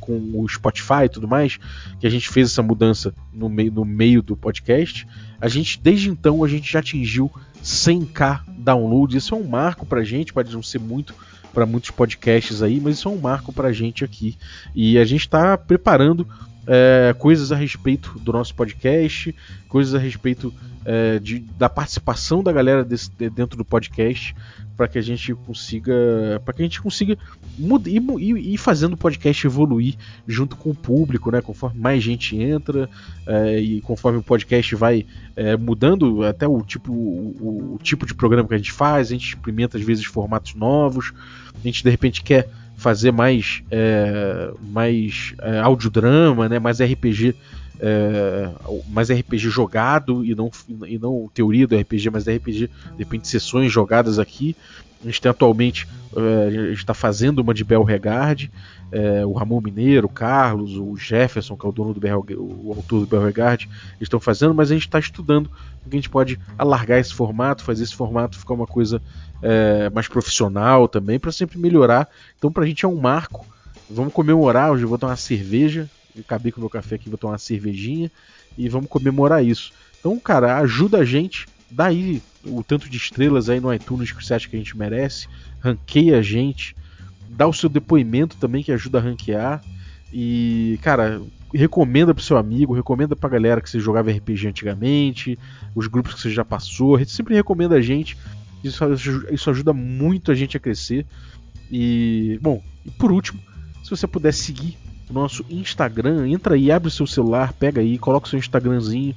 com 0.00 0.30
o 0.34 0.48
Spotify 0.48 1.06
e 1.06 1.08
tudo 1.08 1.26
mais, 1.26 1.58
que 1.98 2.06
a 2.06 2.10
gente 2.10 2.28
fez 2.28 2.52
essa 2.52 2.62
mudança 2.62 3.12
no 3.34 3.48
meio, 3.48 3.72
no 3.72 3.84
meio 3.84 4.22
do 4.22 4.36
podcast, 4.36 5.08
a 5.40 5.48
gente 5.48 5.80
desde 5.82 6.08
então 6.08 6.44
a 6.44 6.48
gente 6.48 6.70
já 6.70 6.78
atingiu 6.78 7.28
100k 7.64 8.42
downloads. 8.58 9.24
Isso 9.24 9.34
é 9.34 9.38
um 9.38 9.48
marco 9.48 9.84
pra 9.84 10.04
gente, 10.04 10.32
pode 10.32 10.52
não 10.52 10.62
ser 10.62 10.78
muito 10.78 11.12
para 11.52 11.66
muitos 11.66 11.90
podcasts 11.90 12.62
aí, 12.62 12.80
mas 12.80 12.98
isso 12.98 13.08
é 13.08 13.10
um 13.10 13.18
marco 13.18 13.52
pra 13.52 13.72
gente 13.72 14.04
aqui. 14.04 14.36
E 14.72 14.96
a 14.98 15.04
gente 15.04 15.22
está 15.22 15.58
preparando 15.58 16.24
é, 16.72 17.12
coisas 17.18 17.50
a 17.50 17.56
respeito 17.56 18.16
do 18.20 18.32
nosso 18.32 18.54
podcast, 18.54 19.34
coisas 19.68 19.92
a 19.92 19.98
respeito 19.98 20.54
é, 20.84 21.18
de, 21.18 21.40
da 21.58 21.68
participação 21.68 22.44
da 22.44 22.52
galera 22.52 22.84
desse, 22.84 23.10
dentro 23.10 23.56
do 23.56 23.64
podcast, 23.64 24.36
para 24.76 24.86
que 24.86 24.96
a 24.96 25.02
gente 25.02 25.34
consiga, 25.34 25.92
para 26.44 26.54
que 26.54 26.62
a 26.62 26.64
gente 26.64 26.80
consiga 26.80 27.18
ir, 27.86 28.36
ir 28.36 28.56
fazendo 28.56 28.92
o 28.92 28.96
podcast 28.96 29.44
evoluir 29.44 29.96
junto 30.28 30.54
com 30.54 30.70
o 30.70 30.74
público, 30.74 31.32
né? 31.32 31.40
Conforme 31.40 31.80
mais 31.80 32.04
gente 32.04 32.40
entra 32.40 32.88
é, 33.26 33.58
e 33.58 33.80
conforme 33.80 34.20
o 34.20 34.22
podcast 34.22 34.72
vai 34.76 35.04
é, 35.34 35.56
mudando 35.56 36.22
até 36.22 36.46
o 36.46 36.62
tipo, 36.62 36.92
o, 36.92 37.74
o 37.74 37.78
tipo 37.82 38.06
de 38.06 38.14
programa 38.14 38.46
que 38.46 38.54
a 38.54 38.58
gente 38.58 38.72
faz, 38.72 39.08
a 39.08 39.10
gente 39.10 39.30
experimenta 39.30 39.76
às 39.76 39.82
vezes 39.82 40.04
formatos 40.04 40.54
novos, 40.54 41.12
a 41.52 41.66
gente 41.66 41.82
de 41.82 41.90
repente 41.90 42.22
quer 42.22 42.48
fazer 42.80 43.12
mais, 43.12 43.62
é, 43.70 44.50
mais 44.60 45.34
é, 45.42 45.58
audiodrama, 45.58 46.48
né, 46.48 46.58
mais 46.58 46.80
RPG, 46.80 47.34
é, 47.80 48.50
mais 48.88 49.10
RPG 49.10 49.50
jogado 49.50 50.24
e 50.24 50.34
não, 50.34 50.50
e 50.86 50.98
não 50.98 51.30
teoria 51.32 51.66
do 51.66 51.76
RPG, 51.76 52.10
mas 52.10 52.28
RPG, 52.28 52.68
de 52.68 52.98
repente, 52.98 53.28
sessões 53.28 53.72
jogadas 53.72 54.18
aqui. 54.18 54.54
A 55.02 55.06
gente 55.06 55.20
tem 55.20 55.30
atualmente, 55.30 55.88
é, 56.14 56.46
a 56.46 56.50
gente 56.50 56.78
está 56.78 56.92
fazendo 56.92 57.38
uma 57.38 57.54
de 57.54 57.64
Belregard, 57.64 58.50
é, 58.92 59.24
o 59.24 59.32
Ramon 59.32 59.60
Mineiro, 59.60 60.06
o 60.06 60.10
Carlos, 60.10 60.76
o 60.76 60.94
Jefferson, 60.96 61.56
que 61.56 61.64
é 61.64 61.68
o 61.68 61.72
dono 61.72 61.94
do 61.94 62.00
Bel, 62.00 62.24
o 62.36 62.74
autor 62.76 63.00
do 63.00 63.06
Belregard, 63.06 63.68
estão 63.98 64.20
fazendo, 64.20 64.52
mas 64.52 64.70
a 64.70 64.74
gente 64.74 64.86
está 64.86 64.98
estudando 64.98 65.50
que 65.88 65.96
a 65.96 65.98
gente 65.98 66.10
pode 66.10 66.38
alargar 66.56 66.98
esse 66.98 67.12
formato, 67.12 67.64
fazer 67.64 67.84
esse 67.84 67.94
formato 67.94 68.38
ficar 68.38 68.54
uma 68.54 68.66
coisa 68.66 69.02
é, 69.42 69.90
mais 69.90 70.08
profissional 70.08 70.86
também, 70.88 71.18
para 71.18 71.32
sempre 71.32 71.58
melhorar. 71.58 72.08
Então, 72.38 72.52
para 72.52 72.64
a 72.64 72.66
gente 72.66 72.84
é 72.84 72.88
um 72.88 73.00
marco. 73.00 73.46
Vamos 73.88 74.12
comemorar. 74.12 74.70
Hoje 74.70 74.84
eu 74.84 74.88
vou 74.88 74.98
tomar 74.98 75.12
uma 75.12 75.16
cerveja. 75.16 75.88
Acabei 76.18 76.50
com 76.52 76.58
o 76.58 76.62
meu 76.62 76.70
café 76.70 76.96
aqui, 76.96 77.08
vou 77.08 77.18
tomar 77.18 77.32
uma 77.32 77.38
cervejinha 77.38 78.10
e 78.56 78.68
vamos 78.68 78.88
comemorar 78.88 79.44
isso. 79.44 79.72
Então, 79.98 80.18
cara, 80.18 80.58
ajuda 80.58 80.98
a 80.98 81.04
gente, 81.04 81.46
dá 81.70 81.86
aí 81.86 82.22
o 82.44 82.62
tanto 82.62 82.88
de 82.88 82.96
estrelas 82.96 83.48
aí 83.48 83.60
no 83.60 83.72
iTunes 83.72 84.12
que 84.12 84.24
você 84.24 84.34
acha 84.34 84.48
que 84.48 84.56
a 84.56 84.58
gente 84.58 84.76
merece, 84.76 85.28
ranqueia 85.60 86.18
a 86.18 86.22
gente, 86.22 86.74
dá 87.28 87.46
o 87.46 87.52
seu 87.52 87.68
depoimento 87.68 88.36
também 88.36 88.62
que 88.62 88.72
ajuda 88.72 88.98
a 88.98 89.02
ranquear. 89.02 89.62
E, 90.12 90.78
cara, 90.82 91.22
recomenda 91.54 92.14
pro 92.14 92.22
seu 92.22 92.36
amigo, 92.36 92.74
recomenda 92.74 93.14
pra 93.14 93.28
galera 93.28 93.60
que 93.60 93.70
você 93.70 93.78
jogava 93.78 94.10
RPG 94.10 94.48
antigamente, 94.48 95.38
os 95.74 95.86
grupos 95.86 96.14
que 96.14 96.20
você 96.20 96.30
já 96.30 96.44
passou, 96.44 97.02
sempre 97.06 97.34
recomenda 97.34 97.76
a 97.76 97.80
gente. 97.80 98.16
Isso, 98.62 98.84
isso 99.30 99.50
ajuda 99.50 99.72
muito 99.72 100.30
a 100.32 100.34
gente 100.34 100.56
a 100.56 100.60
crescer. 100.60 101.06
E, 101.70 102.38
bom, 102.42 102.62
e 102.84 102.90
por 102.90 103.12
último, 103.12 103.40
se 103.82 103.90
você 103.90 104.06
puder 104.06 104.32
seguir 104.32 104.76
nosso 105.10 105.44
Instagram, 105.50 106.28
entra 106.28 106.54
aí, 106.54 106.70
abre 106.70 106.90
seu 106.90 107.06
celular, 107.06 107.52
pega 107.52 107.80
aí, 107.80 107.98
coloca 107.98 108.26
o 108.26 108.30
seu 108.30 108.38
Instagramzinho, 108.38 109.14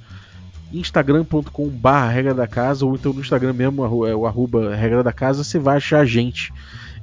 instagram.com.br 0.71 1.89
regra 2.11 2.33
da 2.33 2.47
casa, 2.47 2.85
ou 2.85 2.95
então 2.95 3.13
no 3.13 3.21
Instagram 3.21 3.53
mesmo, 3.53 3.83
o 3.83 4.25
arroba 4.25 4.75
regra 4.75 5.03
da 5.03 5.13
casa, 5.13 5.43
você 5.43 5.59
vai 5.59 5.77
achar 5.77 5.99
a 5.99 6.05
gente. 6.05 6.51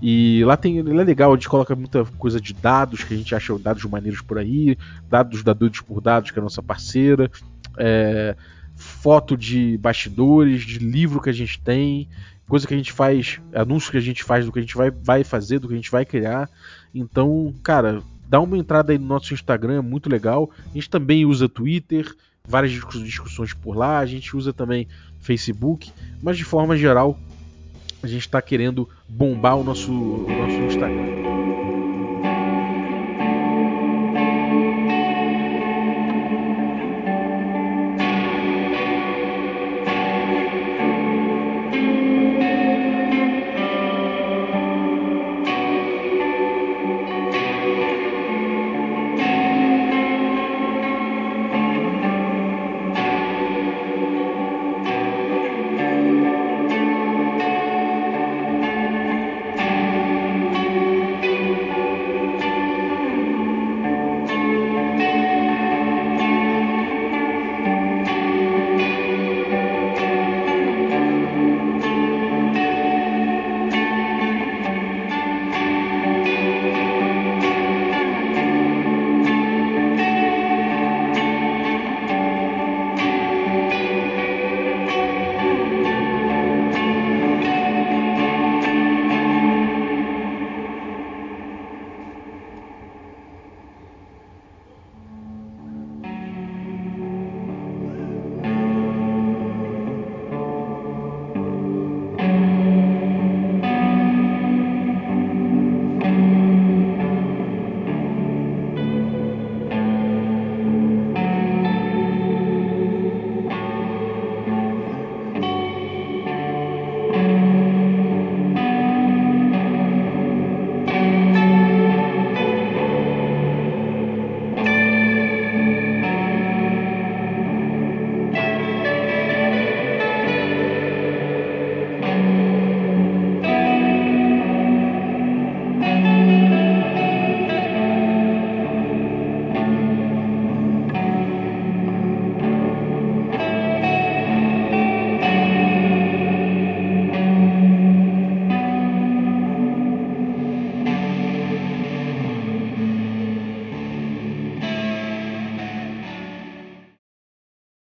E 0.02 0.42
lá 0.44 0.56
tem, 0.56 0.78
ele 0.78 0.98
é 0.98 1.04
legal, 1.04 1.32
a 1.32 1.36
gente 1.36 1.48
coloca 1.48 1.76
muita 1.76 2.04
coisa 2.18 2.40
de 2.40 2.54
dados, 2.54 3.04
que 3.04 3.12
a 3.12 3.16
gente 3.16 3.34
acha 3.34 3.56
dados 3.58 3.84
maneiros 3.84 4.22
por 4.22 4.38
aí, 4.38 4.76
dados 5.08 5.42
da 5.42 5.52
Dudes 5.52 5.82
por 5.82 6.00
Dados, 6.00 6.30
que 6.30 6.38
é 6.38 6.40
a 6.40 6.42
nossa 6.42 6.62
parceira, 6.62 7.30
é, 7.76 8.34
foto 8.74 9.36
de 9.36 9.76
bastidores, 9.76 10.62
de 10.62 10.78
livro 10.78 11.20
que 11.20 11.28
a 11.28 11.34
gente 11.34 11.60
tem, 11.60 12.08
coisa 12.48 12.66
que 12.66 12.74
a 12.74 12.76
gente 12.76 12.92
faz, 12.92 13.40
anúncios 13.54 13.90
que 13.90 13.98
a 13.98 14.00
gente 14.00 14.24
faz 14.24 14.46
do 14.46 14.52
que 14.52 14.58
a 14.58 14.62
gente 14.62 14.76
vai, 14.76 14.90
vai 14.90 15.22
fazer, 15.22 15.58
do 15.58 15.68
que 15.68 15.74
a 15.74 15.76
gente 15.76 15.90
vai 15.90 16.04
criar. 16.04 16.48
Então, 16.94 17.54
cara, 17.62 18.02
dá 18.30 18.40
uma 18.40 18.56
entrada 18.56 18.92
aí 18.92 18.98
no 18.98 19.06
nosso 19.06 19.34
Instagram, 19.34 19.78
é 19.78 19.80
muito 19.80 20.08
legal. 20.08 20.48
A 20.70 20.74
gente 20.74 20.88
também 20.88 21.26
usa 21.26 21.48
Twitter, 21.48 22.14
várias 22.46 22.70
discussões 22.70 23.52
por 23.52 23.76
lá, 23.76 23.98
a 23.98 24.06
gente 24.06 24.36
usa 24.36 24.52
também 24.52 24.86
Facebook, 25.18 25.90
mas 26.22 26.36
de 26.36 26.44
forma 26.44 26.76
geral, 26.76 27.18
a 28.00 28.06
gente 28.06 28.22
está 28.22 28.40
querendo 28.40 28.88
bombar 29.08 29.58
o 29.58 29.64
nosso, 29.64 29.92
o 29.92 30.28
nosso 30.30 30.54
Instagram. 30.54 31.29